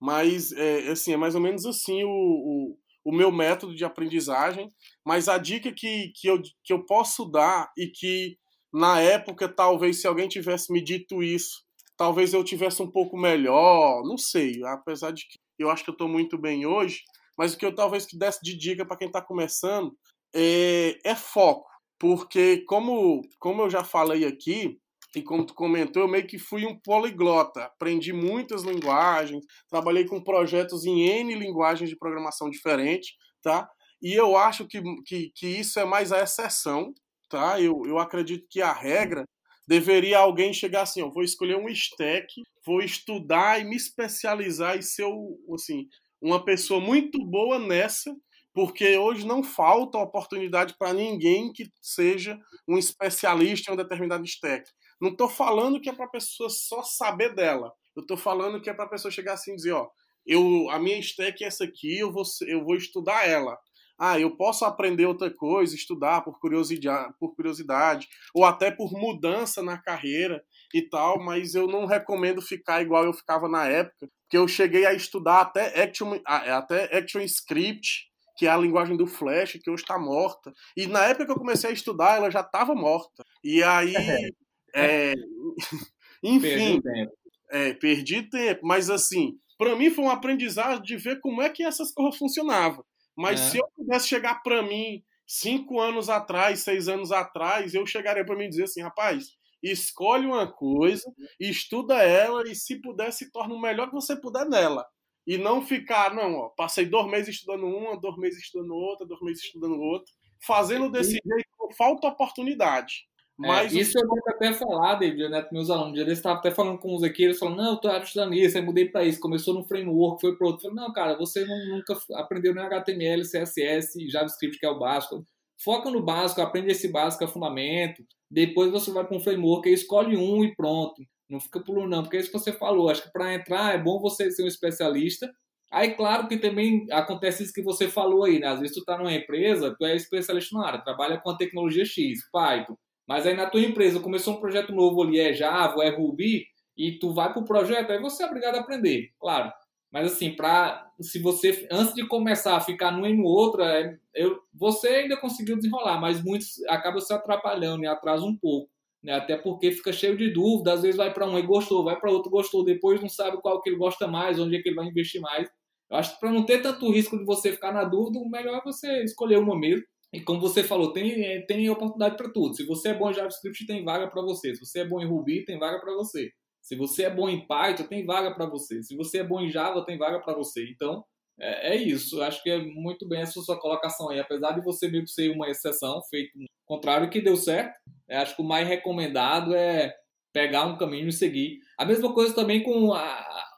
Mas 0.00 0.52
é, 0.52 0.90
assim, 0.90 1.12
é 1.12 1.16
mais 1.16 1.34
ou 1.34 1.40
menos 1.40 1.66
assim 1.66 2.04
o, 2.04 2.08
o, 2.08 2.78
o 3.04 3.12
meu 3.12 3.32
método 3.32 3.74
de 3.74 3.84
aprendizagem. 3.84 4.72
Mas 5.04 5.28
a 5.28 5.38
dica 5.38 5.72
que, 5.72 6.12
que, 6.14 6.28
eu, 6.28 6.40
que 6.62 6.72
eu 6.72 6.84
posso 6.86 7.24
dar 7.24 7.70
e 7.76 7.88
que 7.88 8.38
na 8.72 9.00
época, 9.00 9.48
talvez, 9.48 10.00
se 10.00 10.06
alguém 10.06 10.28
tivesse 10.28 10.72
me 10.72 10.82
dito 10.82 11.22
isso, 11.22 11.64
talvez 11.96 12.32
eu 12.32 12.44
tivesse 12.44 12.82
um 12.82 12.90
pouco 12.90 13.16
melhor, 13.16 14.02
não 14.04 14.18
sei, 14.18 14.62
apesar 14.64 15.10
de 15.10 15.26
que 15.26 15.38
eu 15.58 15.70
acho 15.70 15.82
que 15.82 15.90
eu 15.90 15.94
estou 15.94 16.08
muito 16.08 16.38
bem 16.38 16.66
hoje, 16.66 17.00
mas 17.38 17.54
o 17.54 17.58
que 17.58 17.64
eu 17.64 17.74
talvez 17.74 18.04
que 18.04 18.18
desse 18.18 18.40
de 18.42 18.56
dica 18.56 18.84
para 18.84 18.96
quem 18.96 19.06
está 19.06 19.22
começando 19.22 19.96
é, 20.34 20.98
é, 21.04 21.14
foco, 21.14 21.70
porque 21.98 22.64
como, 22.66 23.22
como 23.38 23.62
eu 23.62 23.70
já 23.70 23.84
falei 23.84 24.24
aqui, 24.24 24.76
e 25.16 25.22
como 25.22 25.46
tu 25.46 25.54
comentou, 25.54 26.02
eu 26.02 26.08
meio 26.08 26.26
que 26.26 26.38
fui 26.38 26.66
um 26.66 26.78
poliglota, 26.78 27.64
aprendi 27.64 28.12
muitas 28.12 28.62
linguagens, 28.62 29.44
trabalhei 29.70 30.04
com 30.04 30.22
projetos 30.22 30.84
em 30.84 31.08
N 31.08 31.34
linguagens 31.34 31.88
de 31.88 31.96
programação 31.96 32.50
diferentes, 32.50 33.12
tá? 33.42 33.68
E 34.02 34.12
eu 34.12 34.36
acho 34.36 34.66
que, 34.66 34.82
que, 35.06 35.30
que 35.34 35.46
isso 35.46 35.80
é 35.80 35.84
mais 35.84 36.12
a 36.12 36.22
exceção, 36.22 36.92
tá? 37.28 37.60
Eu, 37.60 37.82
eu 37.86 37.98
acredito 37.98 38.46
que 38.50 38.60
a 38.60 38.72
regra 38.72 39.24
deveria 39.66 40.18
alguém 40.18 40.52
chegar 40.52 40.82
assim, 40.82 41.00
eu 41.00 41.10
vou 41.10 41.22
escolher 41.22 41.56
um 41.56 41.68
stack, 41.68 42.26
vou 42.64 42.80
estudar 42.80 43.60
e 43.60 43.64
me 43.64 43.76
especializar 43.76 44.78
e 44.78 44.82
ser, 44.82 45.06
assim, 45.54 45.86
uma 46.20 46.44
pessoa 46.44 46.80
muito 46.80 47.24
boa 47.24 47.58
nessa, 47.58 48.14
porque 48.52 48.96
hoje 48.96 49.26
não 49.26 49.42
falta 49.42 49.98
oportunidade 49.98 50.74
para 50.78 50.92
ninguém 50.92 51.52
que 51.52 51.70
seja 51.80 52.38
um 52.66 52.76
especialista 52.76 53.70
em 53.70 53.74
um 53.74 53.76
determinado 53.76 54.24
stack. 54.24 54.68
Não 55.00 55.10
estou 55.10 55.28
falando 55.28 55.80
que 55.80 55.88
é 55.88 55.92
para 55.92 56.06
a 56.06 56.10
pessoa 56.10 56.50
só 56.50 56.82
saber 56.82 57.34
dela. 57.34 57.72
Eu 57.94 58.02
estou 58.02 58.16
falando 58.16 58.60
que 58.60 58.68
é 58.68 58.74
para 58.74 58.84
a 58.84 58.88
pessoa 58.88 59.12
chegar 59.12 59.34
assim 59.34 59.52
e 59.52 59.56
dizer, 59.56 59.72
ó, 59.72 59.88
eu, 60.26 60.68
a 60.70 60.78
minha 60.78 60.98
stack 60.98 61.42
é 61.42 61.46
essa 61.46 61.64
aqui, 61.64 61.98
eu 61.98 62.12
vou, 62.12 62.24
eu 62.46 62.64
vou 62.64 62.76
estudar 62.76 63.26
ela. 63.28 63.56
Ah, 63.98 64.18
eu 64.20 64.36
posso 64.36 64.64
aprender 64.64 65.06
outra 65.06 65.28
coisa, 65.28 65.74
estudar 65.74 66.22
por 66.22 66.38
curiosidade, 66.38 67.12
por 67.18 67.34
curiosidade, 67.34 68.06
ou 68.32 68.44
até 68.44 68.70
por 68.70 68.92
mudança 68.92 69.60
na 69.60 69.76
carreira 69.76 70.40
e 70.72 70.82
tal, 70.82 71.18
mas 71.18 71.54
eu 71.54 71.66
não 71.66 71.86
recomendo 71.86 72.40
ficar 72.40 72.80
igual 72.80 73.04
eu 73.04 73.12
ficava 73.12 73.48
na 73.48 73.66
época, 73.66 74.08
porque 74.28 74.36
eu 74.36 74.46
cheguei 74.46 74.84
a 74.84 74.92
estudar 74.92 75.40
até 75.40 75.82
Action, 75.82 76.20
até 76.26 76.94
Action 76.96 77.22
Script, 77.22 78.08
que 78.36 78.46
é 78.46 78.50
a 78.50 78.58
linguagem 78.58 78.94
do 78.94 79.06
Flash, 79.06 79.58
que 79.62 79.70
hoje 79.70 79.82
está 79.82 79.98
morta. 79.98 80.52
E 80.76 80.86
na 80.86 81.06
época 81.06 81.24
que 81.24 81.32
eu 81.32 81.38
comecei 81.38 81.70
a 81.70 81.72
estudar, 81.72 82.16
ela 82.16 82.30
já 82.30 82.42
estava 82.42 82.74
morta. 82.74 83.24
E 83.42 83.62
aí, 83.62 83.94
é, 84.74 85.14
enfim, 86.22 86.40
perdi 86.40 86.82
tempo. 86.82 87.12
É, 87.50 87.72
perdi 87.72 88.22
tempo. 88.28 88.60
Mas 88.64 88.90
assim, 88.90 89.32
para 89.56 89.74
mim 89.74 89.88
foi 89.88 90.04
um 90.04 90.10
aprendizado 90.10 90.82
de 90.82 90.98
ver 90.98 91.20
como 91.20 91.40
é 91.40 91.48
que 91.48 91.64
essas 91.64 91.90
coisas 91.90 92.18
funcionavam. 92.18 92.84
Mas 93.16 93.40
é. 93.40 93.44
se 93.44 93.58
eu 93.58 93.66
pudesse 93.74 94.08
chegar 94.08 94.42
para 94.42 94.62
mim 94.62 95.02
cinco 95.26 95.80
anos 95.80 96.10
atrás, 96.10 96.60
seis 96.60 96.86
anos 96.86 97.12
atrás, 97.12 97.72
eu 97.72 97.86
chegaria 97.86 98.26
para 98.26 98.36
mim 98.36 98.48
dizer 98.50 98.64
assim, 98.64 98.82
rapaz, 98.82 99.37
escolhe 99.62 100.26
uma 100.26 100.46
coisa, 100.46 101.04
estuda 101.40 101.94
ela 102.02 102.42
e 102.48 102.54
se 102.54 102.80
puder 102.80 103.12
se 103.12 103.30
torna 103.30 103.54
o 103.54 103.60
melhor 103.60 103.88
que 103.88 103.94
você 103.94 104.16
puder 104.16 104.46
nela. 104.48 104.86
e 105.26 105.36
não 105.36 105.60
ficar, 105.60 106.14
não, 106.14 106.34
ó, 106.36 106.48
passei 106.50 106.86
dois 106.86 107.06
meses 107.06 107.34
estudando 107.36 107.66
uma, 107.66 108.00
dois 108.00 108.16
meses 108.16 108.42
estudando 108.42 108.74
outra, 108.74 109.06
dois 109.06 109.20
meses 109.20 109.44
estudando 109.44 109.78
outra, 109.78 110.10
fazendo 110.46 110.90
desse 110.90 111.12
Sim. 111.12 111.18
jeito 111.24 111.48
falta 111.76 112.08
oportunidade. 112.08 113.06
É, 113.42 113.46
Mas 113.46 113.74
é, 113.74 113.80
isso 113.80 113.96
eu 113.96 114.08
tenho 114.08 114.22
até 114.26 114.52
falar, 114.52 114.96
David, 114.96 115.28
né, 115.28 115.46
meus 115.52 115.70
alunos. 115.70 115.98
Eles 115.98 116.18
estavam 116.18 116.38
até 116.38 116.50
falando 116.50 116.78
com 116.78 116.94
uns 116.94 117.04
aqui, 117.04 117.22
eles 117.22 117.38
falaram, 117.38 117.56
não, 117.56 117.72
eu 117.72 117.76
tô 117.76 117.96
estudando 117.98 118.34
isso, 118.34 118.56
aí 118.56 118.64
mudei 118.64 118.86
para 118.88 119.04
isso, 119.04 119.20
começou 119.20 119.54
no 119.54 119.64
framework, 119.64 120.20
foi 120.20 120.36
para 120.36 120.46
outro. 120.46 120.66
Eu 120.66 120.70
falei, 120.70 120.86
não, 120.86 120.92
cara, 120.92 121.16
você 121.16 121.44
não, 121.44 121.76
nunca 121.76 121.96
aprendeu 122.14 122.54
nem 122.54 122.64
HTML, 122.64 123.22
CSS, 123.22 124.10
JavaScript, 124.10 124.58
que 124.58 124.66
é 124.66 124.70
o 124.70 124.78
básico. 124.78 125.24
Foca 125.62 125.90
no 125.90 126.02
básico, 126.02 126.40
aprende 126.40 126.70
esse 126.70 126.88
básico, 126.88 127.24
é 127.24 127.26
fundamento. 127.26 128.02
Depois 128.30 128.70
você 128.70 128.90
vai 128.90 129.04
para 129.04 129.16
um 129.16 129.20
framework, 129.20 129.68
escolhe 129.68 130.16
um 130.16 130.44
e 130.44 130.54
pronto. 130.54 131.02
Não 131.28 131.40
fica 131.40 131.60
pulando, 131.60 131.90
não, 131.90 132.02
porque 132.02 132.16
é 132.16 132.20
isso 132.20 132.30
que 132.30 132.38
você 132.38 132.52
falou. 132.52 132.88
Acho 132.88 133.02
que 133.02 133.12
para 133.12 133.34
entrar 133.34 133.74
é 133.74 133.78
bom 133.78 134.00
você 134.00 134.30
ser 134.30 134.44
um 134.44 134.46
especialista. 134.46 135.30
Aí, 135.70 135.94
claro 135.94 136.28
que 136.28 136.38
também 136.38 136.86
acontece 136.90 137.42
isso 137.42 137.52
que 137.52 137.62
você 137.62 137.88
falou 137.88 138.24
aí, 138.24 138.38
né? 138.38 138.46
Às 138.48 138.60
vezes 138.60 138.74
tu 138.74 138.84
tá 138.84 138.96
numa 138.96 139.12
empresa, 139.12 139.74
tu 139.78 139.84
é 139.84 139.94
especialista 139.94 140.56
na 140.56 140.66
área, 140.66 140.84
trabalha 140.84 141.18
com 141.18 141.30
a 141.30 141.36
tecnologia 141.36 141.84
X, 141.84 142.20
Python. 142.32 142.76
Mas 143.06 143.26
aí 143.26 143.34
na 143.34 143.48
tua 143.48 143.60
empresa 143.60 144.00
começou 144.00 144.34
um 144.34 144.40
projeto 144.40 144.72
novo 144.72 145.02
ali, 145.02 145.18
é 145.18 145.32
Java, 145.34 145.82
é 145.84 145.90
Ruby, 145.90 146.46
e 146.76 146.92
tu 146.98 147.12
vai 147.12 147.32
pro 147.32 147.44
projeto, 147.44 147.90
aí 147.90 148.00
você 148.00 148.22
é 148.22 148.26
obrigado 148.26 148.56
a 148.56 148.60
aprender, 148.60 149.10
claro. 149.18 149.52
Mas 149.90 150.12
assim, 150.12 150.34
para 150.34 150.90
se 151.00 151.18
você 151.18 151.66
antes 151.70 151.94
de 151.94 152.06
começar 152.06 152.56
a 152.56 152.60
ficar 152.60 152.90
num 152.90 153.06
e 153.06 153.16
no 153.16 153.24
outro, 153.24 153.62
é, 153.62 153.98
eu, 154.14 154.38
você 154.52 154.88
ainda 154.88 155.16
conseguiu 155.16 155.56
desenrolar, 155.56 156.00
mas 156.00 156.22
muitos 156.22 156.62
acabam 156.68 157.00
se 157.00 157.12
atrapalhando 157.12 157.84
e 157.84 157.86
atrasa 157.86 158.24
um 158.24 158.36
pouco. 158.36 158.70
Né? 159.02 159.12
Até 159.14 159.36
porque 159.36 159.70
fica 159.72 159.92
cheio 159.92 160.16
de 160.16 160.30
dúvida, 160.30 160.72
às 160.72 160.82
vezes 160.82 160.96
vai 160.96 161.12
para 161.12 161.26
um 161.26 161.38
e 161.38 161.42
gostou, 161.42 161.84
vai 161.84 161.98
para 161.98 162.10
outro 162.10 162.30
gostou, 162.30 162.64
depois 162.64 163.00
não 163.00 163.08
sabe 163.08 163.40
qual 163.40 163.62
que 163.62 163.70
ele 163.70 163.76
gosta 163.76 164.06
mais, 164.06 164.38
onde 164.38 164.56
é 164.56 164.62
que 164.62 164.68
ele 164.68 164.76
vai 164.76 164.86
investir 164.86 165.20
mais. 165.20 165.48
Eu 165.90 165.96
acho 165.96 166.14
que 166.14 166.20
para 166.20 166.32
não 166.32 166.44
ter 166.44 166.60
tanto 166.60 166.90
risco 166.90 167.16
de 167.16 167.24
você 167.24 167.52
ficar 167.52 167.72
na 167.72 167.84
dúvida, 167.84 168.18
o 168.18 168.28
melhor 168.28 168.58
é 168.58 168.62
você 168.62 169.04
escolher 169.04 169.38
uma 169.38 169.58
mesmo. 169.58 169.84
E 170.12 170.20
como 170.20 170.40
você 170.40 170.62
falou, 170.64 170.92
tem, 170.92 171.22
é, 171.22 171.40
tem 171.42 171.68
oportunidade 171.70 172.16
para 172.16 172.30
tudo. 172.30 172.54
Se 172.54 172.64
você 172.64 172.90
é 172.90 172.94
bom 172.94 173.10
em 173.10 173.14
JavaScript, 173.14 173.66
tem 173.66 173.84
vaga 173.84 174.08
para 174.08 174.22
você. 174.22 174.54
Se 174.54 174.64
você 174.64 174.80
é 174.80 174.84
bom 174.84 175.00
em 175.00 175.06
Ruby, 175.06 175.44
tem 175.44 175.58
vaga 175.58 175.78
para 175.80 175.94
você. 175.94 176.30
Se 176.68 176.76
você 176.76 177.04
é 177.04 177.10
bom 177.10 177.30
em 177.30 177.46
Python, 177.46 177.84
tem 177.84 178.04
vaga 178.04 178.30
para 178.34 178.44
você. 178.44 178.82
Se 178.82 178.94
você 178.94 179.20
é 179.20 179.24
bom 179.24 179.40
em 179.40 179.50
Java, 179.50 179.86
tem 179.86 179.96
vaga 179.96 180.20
para 180.20 180.34
você. 180.34 180.68
Então, 180.68 181.02
é, 181.40 181.74
é, 181.74 181.76
isso. 181.76 182.20
Acho 182.20 182.42
que 182.42 182.50
é 182.50 182.58
muito 182.58 183.08
bem 183.08 183.22
essa 183.22 183.40
sua 183.40 183.58
colocação 183.58 184.10
aí. 184.10 184.20
Apesar 184.20 184.52
de 184.52 184.62
você 184.62 184.86
meio 184.86 185.04
que 185.04 185.10
ser 185.10 185.30
uma 185.30 185.48
exceção, 185.48 186.02
feito 186.10 186.38
contrário 186.66 187.08
que 187.08 187.22
deu 187.22 187.38
certo, 187.38 187.72
é, 188.06 188.18
acho 188.18 188.36
que 188.36 188.42
o 188.42 188.44
mais 188.44 188.68
recomendado 188.68 189.54
é 189.54 189.94
pegar 190.30 190.66
um 190.66 190.76
caminho 190.76 191.08
e 191.08 191.12
seguir. 191.12 191.60
A 191.78 191.86
mesma 191.86 192.12
coisa 192.12 192.34
também 192.34 192.62
com 192.62 192.92
a, 192.92 193.00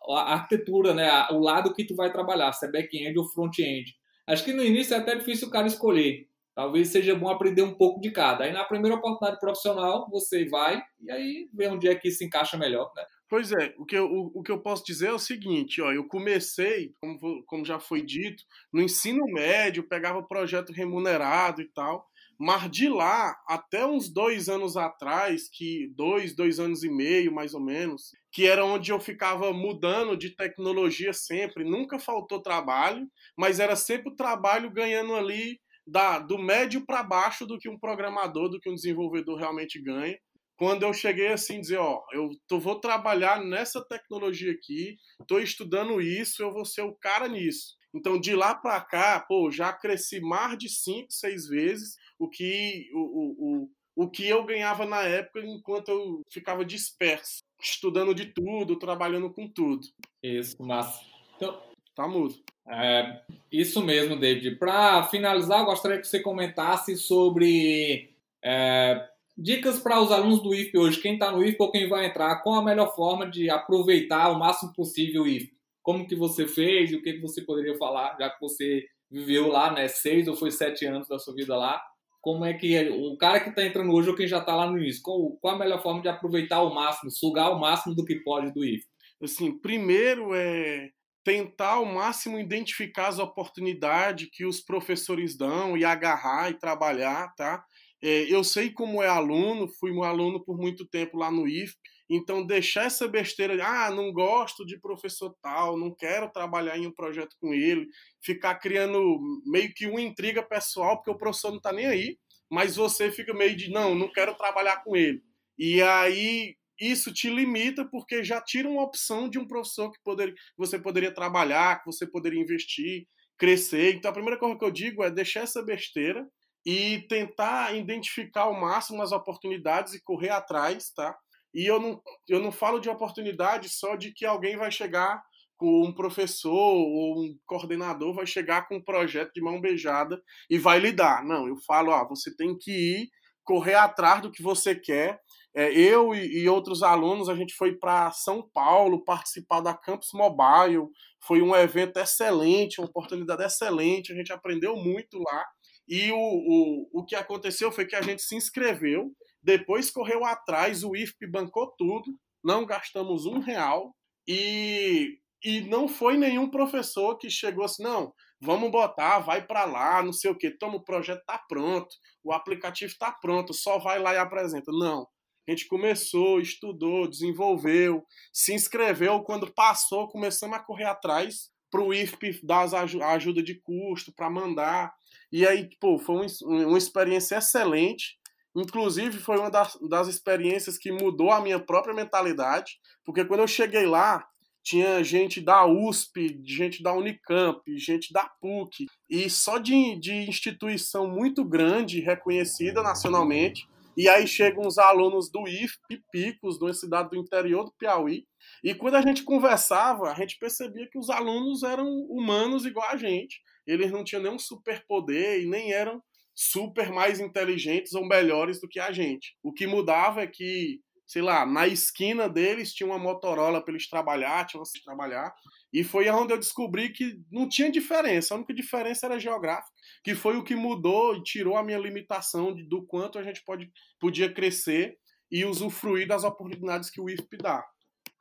a 0.09 0.35
arquitetura, 0.35 0.94
né? 0.94 1.11
O 1.33 1.40
lado 1.40 1.75
que 1.75 1.85
tu 1.85 1.96
vai 1.96 2.12
trabalhar, 2.12 2.53
se 2.53 2.64
é 2.64 2.70
back-end 2.70 3.18
ou 3.18 3.27
front-end. 3.27 3.92
Acho 4.25 4.44
que 4.44 4.53
no 4.53 4.62
início 4.62 4.94
é 4.94 4.99
até 4.99 5.16
difícil 5.16 5.49
o 5.49 5.51
cara 5.51 5.66
escolher. 5.66 6.29
Talvez 6.54 6.88
seja 6.88 7.14
bom 7.14 7.28
aprender 7.28 7.62
um 7.62 7.74
pouco 7.74 8.00
de 8.00 8.10
cada. 8.10 8.44
Aí 8.44 8.52
na 8.52 8.64
primeira 8.64 8.96
oportunidade 8.96 9.40
profissional, 9.40 10.08
você 10.10 10.48
vai 10.48 10.82
e 11.00 11.10
aí 11.10 11.48
vê 11.52 11.68
onde 11.68 11.88
é 11.88 11.94
que 11.94 12.10
se 12.10 12.24
encaixa 12.24 12.56
melhor, 12.56 12.92
né? 12.96 13.04
Pois 13.28 13.52
é, 13.52 13.72
o 13.78 13.86
que, 13.86 13.96
eu, 13.96 14.06
o, 14.06 14.40
o, 14.40 14.42
que 14.42 14.50
eu 14.50 14.60
posso 14.60 14.84
dizer 14.84 15.06
é 15.06 15.12
o 15.12 15.18
seguinte, 15.18 15.80
ó, 15.80 15.92
eu 15.92 16.04
comecei, 16.08 16.92
como, 17.00 17.44
como 17.44 17.64
já 17.64 17.78
foi 17.78 18.02
dito, 18.02 18.42
no 18.72 18.82
ensino 18.82 19.24
médio, 19.26 19.86
pegava 19.86 20.20
projeto 20.20 20.72
remunerado 20.72 21.62
e 21.62 21.66
tal, 21.66 22.10
mas 22.36 22.70
de 22.70 22.88
lá, 22.88 23.36
até 23.46 23.86
uns 23.86 24.08
dois 24.08 24.48
anos 24.48 24.74
atrás, 24.74 25.46
que 25.48 25.92
dois, 25.94 26.34
dois 26.34 26.58
anos 26.58 26.82
e 26.82 26.88
meio, 26.88 27.30
mais 27.30 27.52
ou 27.52 27.60
menos, 27.60 28.12
que 28.32 28.46
era 28.46 28.64
onde 28.64 28.90
eu 28.90 28.98
ficava 28.98 29.52
mudando 29.52 30.16
de 30.16 30.30
tecnologia 30.30 31.12
sempre. 31.12 31.64
Nunca 31.64 31.98
faltou 31.98 32.40
trabalho, 32.40 33.06
mas 33.36 33.60
era 33.60 33.76
sempre 33.76 34.10
o 34.10 34.16
trabalho 34.16 34.70
ganhando 34.70 35.14
ali 35.14 35.60
da, 35.90 36.18
do 36.20 36.38
médio 36.38 36.87
para 36.87 37.03
baixo 37.03 37.44
do 37.44 37.59
que 37.59 37.68
um 37.68 37.79
programador, 37.79 38.48
do 38.48 38.61
que 38.61 38.70
um 38.70 38.74
desenvolvedor 38.74 39.37
realmente 39.38 39.81
ganha. 39.83 40.16
Quando 40.57 40.83
eu 40.83 40.92
cheguei 40.92 41.29
assim, 41.29 41.61
dizer, 41.61 41.79
ó, 41.79 42.03
eu 42.12 42.31
tô, 42.46 42.61
vou 42.61 42.79
trabalhar 42.79 43.42
nessa 43.42 43.83
tecnologia 43.83 44.53
aqui, 44.53 44.96
estou 45.20 45.40
estudando 45.40 46.00
isso, 46.00 46.42
eu 46.42 46.53
vou 46.53 46.64
ser 46.64 46.83
o 46.83 46.94
cara 46.94 47.26
nisso. 47.26 47.74
Então, 47.94 48.20
de 48.20 48.37
lá 48.37 48.55
para 48.55 48.81
cá, 48.81 49.18
pô, 49.20 49.50
já 49.50 49.72
cresci 49.72 50.20
mais 50.20 50.57
de 50.59 50.68
cinco, 50.68 51.11
seis 51.11 51.48
vezes 51.48 51.96
o 52.18 52.29
que, 52.29 52.88
o, 52.92 53.00
o, 53.00 53.64
o, 53.64 54.05
o 54.05 54.11
que 54.11 54.29
eu 54.29 54.44
ganhava 54.44 54.85
na 54.87 55.03
época 55.03 55.40
enquanto 55.40 55.88
eu 55.88 56.20
ficava 56.31 56.64
disperso, 56.64 57.42
estudando 57.61 58.14
de 58.14 58.26
tudo, 58.26 58.79
trabalhando 58.79 59.33
com 59.33 59.48
tudo. 59.48 59.81
Isso, 60.22 60.62
massa. 60.62 61.00
Então, 61.37 61.69
tá 62.00 62.08
mudo. 62.08 62.34
É, 62.66 63.20
isso 63.52 63.84
mesmo, 63.84 64.18
David. 64.18 64.56
Para 64.56 65.02
finalizar, 65.04 65.60
eu 65.60 65.66
gostaria 65.66 65.98
que 65.98 66.06
você 66.06 66.20
comentasse 66.20 66.96
sobre 66.96 68.10
é, 68.42 69.06
dicas 69.36 69.78
para 69.78 70.00
os 70.00 70.10
alunos 70.10 70.42
do 70.42 70.54
IFP 70.54 70.78
hoje, 70.78 71.00
quem 71.00 71.14
está 71.14 71.30
no 71.30 71.44
IFP 71.44 71.62
ou 71.62 71.70
quem 71.70 71.88
vai 71.88 72.06
entrar, 72.06 72.36
qual 72.42 72.60
a 72.60 72.64
melhor 72.64 72.94
forma 72.94 73.28
de 73.28 73.50
aproveitar 73.50 74.30
o 74.30 74.38
máximo 74.38 74.72
possível 74.72 75.22
o 75.22 75.28
IFP? 75.28 75.52
Como 75.82 76.06
que 76.06 76.14
você 76.14 76.46
fez 76.46 76.90
e 76.90 76.96
o 76.96 77.02
que, 77.02 77.14
que 77.14 77.20
você 77.20 77.42
poderia 77.42 77.76
falar, 77.76 78.16
já 78.18 78.30
que 78.30 78.40
você 78.40 78.86
viveu 79.10 79.48
lá, 79.48 79.72
né, 79.72 79.88
seis 79.88 80.28
ou 80.28 80.36
foi 80.36 80.50
sete 80.50 80.86
anos 80.86 81.08
da 81.08 81.18
sua 81.18 81.34
vida 81.34 81.56
lá, 81.56 81.82
como 82.20 82.44
é 82.44 82.54
que 82.54 82.76
é, 82.76 82.90
o 82.90 83.16
cara 83.16 83.40
que 83.40 83.48
está 83.48 83.64
entrando 83.64 83.92
hoje 83.92 84.08
ou 84.08 84.14
quem 84.14 84.26
já 84.26 84.38
está 84.38 84.54
lá 84.54 84.70
no 84.70 84.78
início, 84.78 85.02
qual, 85.02 85.30
qual, 85.40 85.54
a 85.54 85.58
melhor 85.58 85.82
forma 85.82 86.02
de 86.02 86.08
aproveitar 86.08 86.62
o 86.62 86.72
máximo, 86.72 87.10
sugar 87.10 87.50
o 87.50 87.58
máximo 87.58 87.94
do 87.94 88.04
que 88.04 88.16
pode 88.16 88.52
do 88.52 88.64
IF? 88.64 88.84
Assim, 89.22 89.58
primeiro 89.58 90.34
é 90.34 90.90
tentar 91.24 91.72
ao 91.74 91.85
máximo 91.85 92.38
identificar 92.38 93.09
as 93.09 93.18
oportunidades 93.18 94.28
que 94.33 94.44
os 94.44 94.61
professores 94.61 95.37
dão 95.37 95.76
e 95.76 95.85
agarrar 95.85 96.50
e 96.50 96.59
trabalhar, 96.59 97.35
tá? 97.35 97.64
É, 98.02 98.22
eu 98.33 98.42
sei 98.42 98.70
como 98.70 99.02
é 99.02 99.09
aluno, 99.09 99.68
fui 99.78 99.92
um 99.92 100.02
aluno 100.02 100.42
por 100.42 100.56
muito 100.56 100.87
tempo 100.87 101.18
lá 101.18 101.30
no 101.30 101.46
IF, 101.46 101.74
então, 102.12 102.44
deixar 102.44 102.87
essa 102.87 103.06
besteira 103.06 103.54
de, 103.54 103.62
ah, 103.62 103.88
não 103.88 104.12
gosto 104.12 104.66
de 104.66 104.76
professor 104.80 105.33
tal, 105.40 105.78
não 105.78 105.94
quero 105.94 106.28
trabalhar 106.28 106.76
em 106.76 106.85
um 106.85 106.92
projeto 106.92 107.37
com 107.40 107.54
ele, 107.54 107.87
ficar 108.20 108.56
criando 108.56 109.20
meio 109.46 109.72
que 109.72 109.87
uma 109.87 110.00
intriga 110.00 110.42
pessoal, 110.42 110.96
porque 110.96 111.11
o 111.12 111.16
professor 111.16 111.50
não 111.50 111.59
está 111.59 111.72
nem 111.72 111.87
aí, 111.87 112.18
mas 112.50 112.74
você 112.74 113.12
fica 113.12 113.33
meio 113.33 113.54
de, 113.54 113.70
não, 113.70 113.94
não 113.94 114.11
quero 114.11 114.35
trabalhar 114.35 114.83
com 114.83 114.96
ele. 114.96 115.22
E 115.56 115.80
aí, 115.83 116.56
isso 116.80 117.12
te 117.12 117.28
limita, 117.28 117.84
porque 117.84 118.24
já 118.24 118.40
tira 118.40 118.68
uma 118.68 118.82
opção 118.82 119.28
de 119.28 119.38
um 119.38 119.46
professor 119.46 119.90
que 119.90 119.98
poder, 120.02 120.34
você 120.56 120.78
poderia 120.78 121.12
trabalhar, 121.12 121.80
que 121.80 121.86
você 121.86 122.06
poderia 122.06 122.40
investir, 122.40 123.06
crescer. 123.36 123.94
Então, 123.94 124.10
a 124.10 124.14
primeira 124.14 124.38
coisa 124.38 124.58
que 124.58 124.64
eu 124.64 124.70
digo 124.70 125.04
é 125.04 125.10
deixar 125.10 125.40
essa 125.40 125.62
besteira 125.62 126.26
e 126.64 127.06
tentar 127.08 127.74
identificar 127.74 128.42
ao 128.42 128.58
máximo 128.58 129.02
as 129.02 129.12
oportunidades 129.12 129.94
e 129.94 130.02
correr 130.02 130.30
atrás, 130.30 130.90
tá? 130.90 131.16
E 131.54 131.66
eu 131.66 131.80
não, 131.80 132.00
eu 132.28 132.40
não 132.40 132.52
falo 132.52 132.78
de 132.78 132.88
oportunidade 132.88 133.68
só 133.68 133.96
de 133.96 134.12
que 134.12 134.24
alguém 134.24 134.56
vai 134.56 134.70
chegar 134.70 135.20
com 135.56 135.84
um 135.84 135.92
professor 135.92 136.50
ou 136.54 137.22
um 137.22 137.36
coordenador 137.46 138.14
vai 138.14 138.26
chegar 138.26 138.66
com 138.66 138.76
um 138.76 138.82
projeto 138.82 139.32
de 139.34 139.42
mão 139.42 139.60
beijada 139.60 140.20
e 140.48 140.58
vai 140.58 140.78
lhe 140.78 140.90
dar. 140.90 141.22
Não, 141.22 141.46
eu 141.46 141.56
falo, 141.66 141.92
ah, 141.92 142.02
você 142.08 142.34
tem 142.34 142.56
que 142.56 142.70
ir 142.70 143.08
correr 143.44 143.74
atrás 143.74 144.22
do 144.22 144.30
que 144.30 144.42
você 144.42 144.74
quer. 144.74 145.18
É, 145.54 145.72
eu 145.72 146.14
e, 146.14 146.42
e, 146.42 146.48
outros 146.48 146.82
alunos, 146.82 147.28
a 147.28 147.34
gente 147.34 147.54
foi 147.54 147.76
para 147.76 148.12
São 148.12 148.48
Paulo 148.52 149.04
participar 149.04 149.60
da 149.60 149.74
Campus 149.74 150.10
Mobile. 150.14 150.86
Foi 151.26 151.42
um 151.42 151.54
evento 151.54 151.98
excelente, 151.98 152.80
uma 152.80 152.88
oportunidade 152.88 153.42
excelente. 153.42 154.12
A 154.12 154.16
gente 154.16 154.32
aprendeu 154.32 154.76
muito 154.76 155.18
lá. 155.18 155.44
E 155.88 156.12
o, 156.12 156.16
o, 156.16 157.00
o 157.00 157.04
que 157.04 157.16
aconteceu 157.16 157.72
foi 157.72 157.84
que 157.84 157.96
a 157.96 158.02
gente 158.02 158.22
se 158.22 158.36
inscreveu 158.36 159.12
depois 159.42 159.90
correu 159.90 160.24
atrás, 160.24 160.84
o 160.84 160.94
IFP 160.94 161.26
bancou 161.26 161.74
tudo, 161.78 162.14
não 162.44 162.66
gastamos 162.66 163.24
um 163.24 163.38
real 163.38 163.94
e, 164.26 165.18
e 165.42 165.62
não 165.62 165.88
foi 165.88 166.16
nenhum 166.18 166.50
professor 166.50 167.16
que 167.16 167.30
chegou 167.30 167.64
assim, 167.64 167.82
não, 167.82 168.12
vamos 168.40 168.70
botar, 168.70 169.18
vai 169.20 169.46
para 169.46 169.64
lá, 169.64 170.02
não 170.02 170.12
sei 170.12 170.30
o 170.30 170.36
que, 170.36 170.50
toma, 170.50 170.76
o 170.76 170.84
projeto 170.84 171.24
tá 171.24 171.38
pronto, 171.48 171.88
o 172.22 172.32
aplicativo 172.32 172.94
tá 172.98 173.10
pronto, 173.12 173.54
só 173.54 173.78
vai 173.78 173.98
lá 173.98 174.14
e 174.14 174.18
apresenta. 174.18 174.70
Não. 174.72 175.06
A 175.48 175.50
gente 175.50 175.66
começou, 175.66 176.40
estudou, 176.40 177.09
desenvolveu, 177.09 178.05
se 178.33 178.55
inscreveu, 178.55 179.20
quando 179.22 179.53
passou, 179.53 180.09
começamos 180.09 180.57
a 180.57 180.61
correr 180.62 180.85
atrás 180.85 181.50
para 181.70 181.83
o 181.83 181.94
IFP 181.94 182.40
dar 182.42 182.68
a 182.74 183.12
ajuda 183.12 183.42
de 183.42 183.55
custo, 183.55 184.12
para 184.12 184.29
mandar. 184.29 184.92
E 185.33 185.46
aí, 185.46 185.68
pô, 185.81 185.98
foi 185.98 186.26
uma 186.42 186.79
experiência 186.79 187.37
excelente. 187.37 188.18
Inclusive, 188.55 189.18
foi 189.18 189.38
uma 189.38 189.50
das, 189.50 189.79
das 189.88 190.09
experiências 190.09 190.76
que 190.76 190.90
mudou 190.90 191.31
a 191.31 191.40
minha 191.40 191.61
própria 191.61 191.94
mentalidade, 191.94 192.81
porque 193.05 193.24
quando 193.24 193.40
eu 193.40 193.46
cheguei 193.46 193.87
lá, 193.87 194.26
tinha 194.62 195.03
gente 195.03 195.40
da 195.40 195.64
USP, 195.64 196.40
gente 196.44 196.83
da 196.83 196.92
Unicamp, 196.92 197.62
gente 197.79 198.12
da 198.12 198.24
PUC, 198.40 198.87
e 199.09 199.31
só 199.31 199.59
de, 199.59 199.96
de 199.98 200.29
instituição 200.29 201.09
muito 201.09 201.44
grande, 201.44 202.00
reconhecida 202.00 202.83
nacionalmente, 202.83 203.68
E 204.00 204.08
aí 204.08 204.26
chegam 204.26 204.66
os 204.66 204.78
alunos 204.78 205.30
do 205.30 205.46
IFP, 205.46 206.02
Picos, 206.10 206.58
de 206.58 206.64
uma 206.64 206.72
cidade 206.72 207.10
do 207.10 207.16
interior 207.16 207.64
do 207.64 207.72
Piauí. 207.72 208.24
E 208.64 208.74
quando 208.74 208.94
a 208.94 209.02
gente 209.02 209.22
conversava, 209.22 210.10
a 210.10 210.14
gente 210.14 210.38
percebia 210.38 210.88
que 210.90 210.98
os 210.98 211.10
alunos 211.10 211.62
eram 211.62 211.86
humanos 212.08 212.64
igual 212.64 212.88
a 212.88 212.96
gente. 212.96 213.42
Eles 213.66 213.92
não 213.92 214.02
tinham 214.02 214.22
nenhum 214.22 214.38
superpoder 214.38 215.42
e 215.42 215.46
nem 215.46 215.74
eram 215.74 216.02
super 216.34 216.90
mais 216.90 217.20
inteligentes 217.20 217.92
ou 217.92 218.08
melhores 218.08 218.58
do 218.58 218.66
que 218.66 218.80
a 218.80 218.90
gente. 218.90 219.36
O 219.42 219.52
que 219.52 219.66
mudava 219.66 220.22
é 220.22 220.26
que, 220.26 220.80
sei 221.06 221.20
lá, 221.20 221.44
na 221.44 221.68
esquina 221.68 222.26
deles 222.26 222.72
tinha 222.72 222.86
uma 222.86 222.98
Motorola 222.98 223.62
para 223.62 223.74
eles 223.74 223.86
trabalhar, 223.86 224.46
trabalhar. 224.82 225.30
E 225.70 225.84
foi 225.84 226.08
onde 226.08 226.32
eu 226.32 226.38
descobri 226.38 226.88
que 226.88 227.20
não 227.30 227.46
tinha 227.46 227.70
diferença, 227.70 228.32
a 228.32 228.38
única 228.38 228.54
diferença 228.54 229.04
era 229.04 229.20
geográfica, 229.20 229.70
que 230.02 230.14
foi 230.14 230.36
o 230.36 230.44
que 230.44 230.54
mudou 230.54 231.16
e 231.16 231.22
tirou 231.22 231.56
a 231.56 231.62
minha 231.62 231.78
limitação 231.78 232.54
de, 232.54 232.64
do 232.64 232.82
quanto 232.82 233.18
a 233.18 233.22
gente 233.22 233.42
pode, 233.44 233.70
podia 233.98 234.32
crescer 234.32 234.96
e 235.30 235.44
usufruir 235.44 236.08
das 236.08 236.24
oportunidades 236.24 236.90
que 236.90 237.00
o 237.00 237.08
IFP 237.08 237.36
dá. 237.36 237.64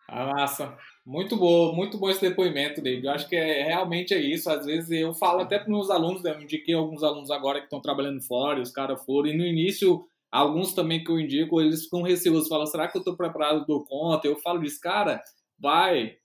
Ah, 0.08 0.26
massa. 0.26 0.76
Muito 1.06 1.38
bom, 1.38 1.74
muito 1.74 1.98
bom 1.98 2.10
esse 2.10 2.22
depoimento, 2.22 2.82
David. 2.82 3.06
Eu 3.06 3.14
acho 3.14 3.30
que 3.30 3.36
é, 3.36 3.64
realmente 3.64 4.14
é 4.14 4.20
isso. 4.20 4.50
Às 4.50 4.66
vezes 4.66 4.90
eu 4.90 5.14
falo 5.14 5.42
até 5.42 5.60
para 5.60 5.70
meus 5.70 5.90
alunos, 5.90 6.24
né? 6.24 6.32
eu 6.32 6.42
indiquei 6.42 6.74
alguns 6.74 7.04
alunos 7.04 7.30
agora 7.30 7.60
que 7.60 7.66
estão 7.66 7.80
trabalhando 7.80 8.22
fora, 8.22 8.62
os 8.62 8.72
caras 8.72 9.04
foram, 9.06 9.30
e 9.30 9.38
no 9.38 9.46
início, 9.46 10.04
alguns 10.32 10.74
também 10.74 11.04
que 11.04 11.12
eu 11.12 11.20
indico, 11.20 11.62
eles 11.62 11.84
ficam 11.84 12.02
receosos, 12.02 12.48
falam, 12.48 12.66
será 12.66 12.88
que 12.88 12.98
eu 12.98 13.02
estou 13.02 13.16
preparado, 13.16 13.66
dou 13.68 13.86
conta? 13.86 14.28
Eu 14.28 14.36
falo 14.38 14.60
disso, 14.60 14.80
cara, 14.82 15.22
vai. 15.60 16.16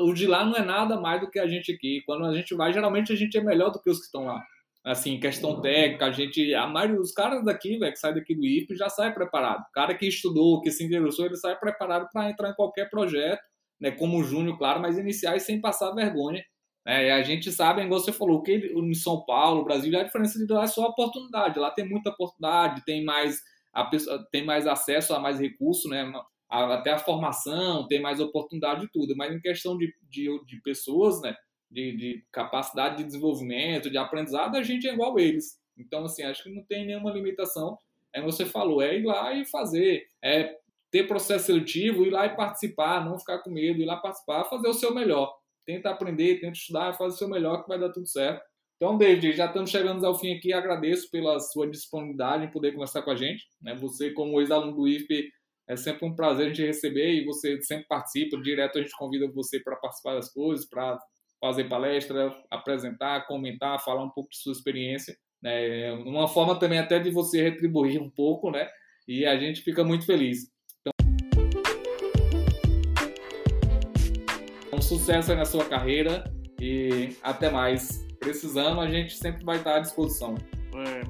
O 0.00 0.14
de 0.14 0.26
lá 0.26 0.44
não 0.44 0.54
é 0.54 0.64
nada 0.64 0.98
mais 0.98 1.20
do 1.20 1.30
que 1.30 1.38
a 1.38 1.46
gente 1.46 1.72
aqui. 1.72 2.02
Quando 2.06 2.24
a 2.24 2.34
gente 2.34 2.54
vai, 2.54 2.72
geralmente 2.72 3.12
a 3.12 3.16
gente 3.16 3.36
é 3.36 3.42
melhor 3.42 3.70
do 3.70 3.80
que 3.80 3.90
os 3.90 3.98
que 3.98 4.06
estão 4.06 4.24
lá. 4.24 4.42
Assim, 4.86 5.18
questão 5.18 5.60
técnica, 5.60 6.06
a 6.06 6.12
gente. 6.12 6.54
A 6.54 6.64
maioria 6.68 6.96
dos 6.96 7.10
caras 7.10 7.44
daqui, 7.44 7.76
velho, 7.76 7.92
que 7.92 7.98
sai 7.98 8.14
daqui 8.14 8.36
do 8.36 8.46
IF, 8.46 8.72
já 8.76 8.88
sai 8.88 9.12
preparado. 9.12 9.62
O 9.62 9.72
cara 9.72 9.92
que 9.96 10.06
estudou, 10.06 10.60
que 10.60 10.70
se 10.70 10.84
interessou, 10.84 11.26
ele 11.26 11.36
sai 11.36 11.58
preparado 11.58 12.08
para 12.12 12.30
entrar 12.30 12.50
em 12.50 12.54
qualquer 12.54 12.88
projeto, 12.88 13.42
né? 13.80 13.90
Como 13.90 14.22
Júnior, 14.22 14.56
claro, 14.56 14.80
mas 14.80 14.96
iniciais 14.96 15.42
sem 15.42 15.60
passar 15.60 15.90
vergonha. 15.90 16.40
Né? 16.86 17.08
E 17.08 17.10
a 17.10 17.20
gente 17.24 17.50
sabe, 17.50 17.82
igual 17.82 17.98
você 17.98 18.12
falou, 18.12 18.44
que 18.44 18.52
em 18.52 18.94
São 18.94 19.24
Paulo, 19.24 19.64
Brasil, 19.64 19.98
a 19.98 20.04
diferença 20.04 20.38
de 20.38 20.52
lá 20.52 20.62
é 20.62 20.68
só 20.68 20.84
a 20.84 20.90
oportunidade. 20.90 21.58
Lá 21.58 21.72
tem 21.72 21.88
muita 21.88 22.10
oportunidade, 22.10 22.84
tem 22.84 23.04
mais, 23.04 23.40
a 23.74 23.84
pessoa, 23.86 24.24
tem 24.30 24.44
mais 24.44 24.68
acesso 24.68 25.12
a 25.14 25.18
mais 25.18 25.40
recursos, 25.40 25.90
né? 25.90 26.12
até 26.48 26.92
a 26.92 26.98
formação, 26.98 27.86
tem 27.88 28.00
mais 28.00 28.20
oportunidade 28.20 28.82
de 28.82 28.92
tudo, 28.92 29.16
mas 29.16 29.34
em 29.34 29.40
questão 29.40 29.76
de, 29.76 29.92
de, 30.08 30.28
de 30.46 30.62
pessoas, 30.62 31.20
né, 31.20 31.34
de, 31.70 31.96
de, 31.96 32.24
capacidade 32.32 32.98
de 32.98 33.04
desenvolvimento, 33.04 33.90
de 33.90 33.98
aprendizado, 33.98 34.56
a 34.56 34.62
gente 34.62 34.88
é 34.88 34.92
igual 34.92 35.18
eles. 35.18 35.58
Então, 35.76 36.04
assim, 36.04 36.22
acho 36.22 36.42
que 36.42 36.54
não 36.54 36.62
tem 36.64 36.86
nenhuma 36.86 37.10
limitação. 37.10 37.78
É 38.12 38.22
você 38.22 38.46
falou, 38.46 38.80
é 38.80 38.96
ir 38.96 39.04
lá 39.04 39.34
e 39.34 39.44
fazer, 39.44 40.06
é 40.22 40.56
ter 40.90 41.06
processo 41.06 41.46
seletivo, 41.46 42.06
ir 42.06 42.10
lá 42.10 42.26
e 42.26 42.36
participar, 42.36 43.04
não 43.04 43.18
ficar 43.18 43.38
com 43.38 43.50
medo, 43.50 43.80
ir 43.80 43.84
lá 43.84 43.96
participar, 43.96 44.44
fazer 44.44 44.68
o 44.68 44.72
seu 44.72 44.94
melhor. 44.94 45.36
Tenta 45.66 45.90
aprender, 45.90 46.40
tenta 46.40 46.56
estudar, 46.56 46.94
faz 46.94 47.14
o 47.14 47.18
seu 47.18 47.28
melhor 47.28 47.62
que 47.62 47.68
vai 47.68 47.78
dar 47.78 47.92
tudo 47.92 48.06
certo. 48.06 48.42
Então, 48.76 48.96
David, 48.96 49.32
já 49.32 49.46
estamos 49.46 49.70
chegando 49.70 50.04
ao 50.06 50.18
fim 50.18 50.34
aqui. 50.34 50.52
Agradeço 50.52 51.10
pela 51.10 51.40
sua 51.40 51.68
disponibilidade 51.68 52.44
em 52.44 52.50
poder 52.50 52.72
conversar 52.72 53.02
com 53.02 53.10
a 53.10 53.16
gente. 53.16 53.46
Né? 53.60 53.74
Você, 53.74 54.10
como 54.12 54.40
ex-aluno 54.40 54.76
do 54.76 54.86
IFP, 54.86 55.30
é 55.68 55.76
sempre 55.76 56.06
um 56.06 56.14
prazer 56.14 56.46
a 56.46 56.48
gente 56.50 56.64
receber 56.64 57.14
e 57.14 57.24
você 57.24 57.60
sempre 57.62 57.86
participa. 57.88 58.40
Direto 58.40 58.78
a 58.78 58.82
gente 58.82 58.96
convida 58.96 59.30
você 59.32 59.58
para 59.60 59.76
participar 59.76 60.14
das 60.14 60.32
coisas, 60.32 60.68
para 60.68 60.98
fazer 61.40 61.64
palestra, 61.64 62.34
apresentar, 62.50 63.26
comentar, 63.26 63.82
falar 63.84 64.02
um 64.02 64.10
pouco 64.10 64.30
de 64.30 64.38
sua 64.38 64.52
experiência. 64.52 65.16
Né? 65.42 65.92
Uma 65.92 66.28
forma 66.28 66.58
também 66.58 66.78
até 66.78 66.98
de 66.98 67.10
você 67.10 67.42
retribuir 67.42 68.00
um 68.00 68.10
pouco, 68.10 68.50
né? 68.50 68.68
E 69.06 69.24
a 69.24 69.38
gente 69.38 69.60
fica 69.60 69.84
muito 69.84 70.04
feliz. 70.04 70.50
Então, 70.80 70.92
um 74.72 74.82
sucesso 74.82 75.30
aí 75.30 75.36
na 75.36 75.44
sua 75.44 75.64
carreira 75.64 76.24
e 76.60 77.10
até 77.22 77.50
mais. 77.50 78.04
Precisando, 78.18 78.80
a 78.80 78.88
gente 78.88 79.16
sempre 79.16 79.44
vai 79.44 79.58
estar 79.58 79.76
à 79.76 79.78
disposição. 79.78 80.34
É, 80.74 81.02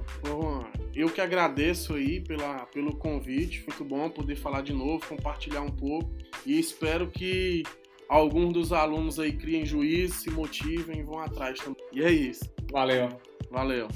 eu 0.95 1.09
que 1.09 1.21
agradeço 1.21 1.95
aí 1.95 2.21
pela, 2.21 2.67
pelo 2.67 2.97
convite, 2.97 3.65
muito 3.67 3.85
bom 3.85 4.09
poder 4.11 4.37
falar 4.37 4.63
de 4.63 4.73
novo, 4.73 5.07
compartilhar 5.07 5.63
um 5.63 5.71
pouco 5.71 6.11
e 6.45 6.59
espero 6.59 7.11
que 7.11 7.63
alguns 8.09 8.53
dos 8.53 8.73
alunos 8.73 9.19
aí 9.19 9.33
criem 9.33 9.65
juízo, 9.65 10.15
se 10.15 10.31
motivem 10.31 11.01
e 11.01 11.03
vão 11.03 11.19
atrás 11.19 11.59
também. 11.59 11.85
E 11.93 12.03
é 12.03 12.11
isso. 12.11 12.45
Valeu. 12.71 13.09
Valeu. 13.51 13.89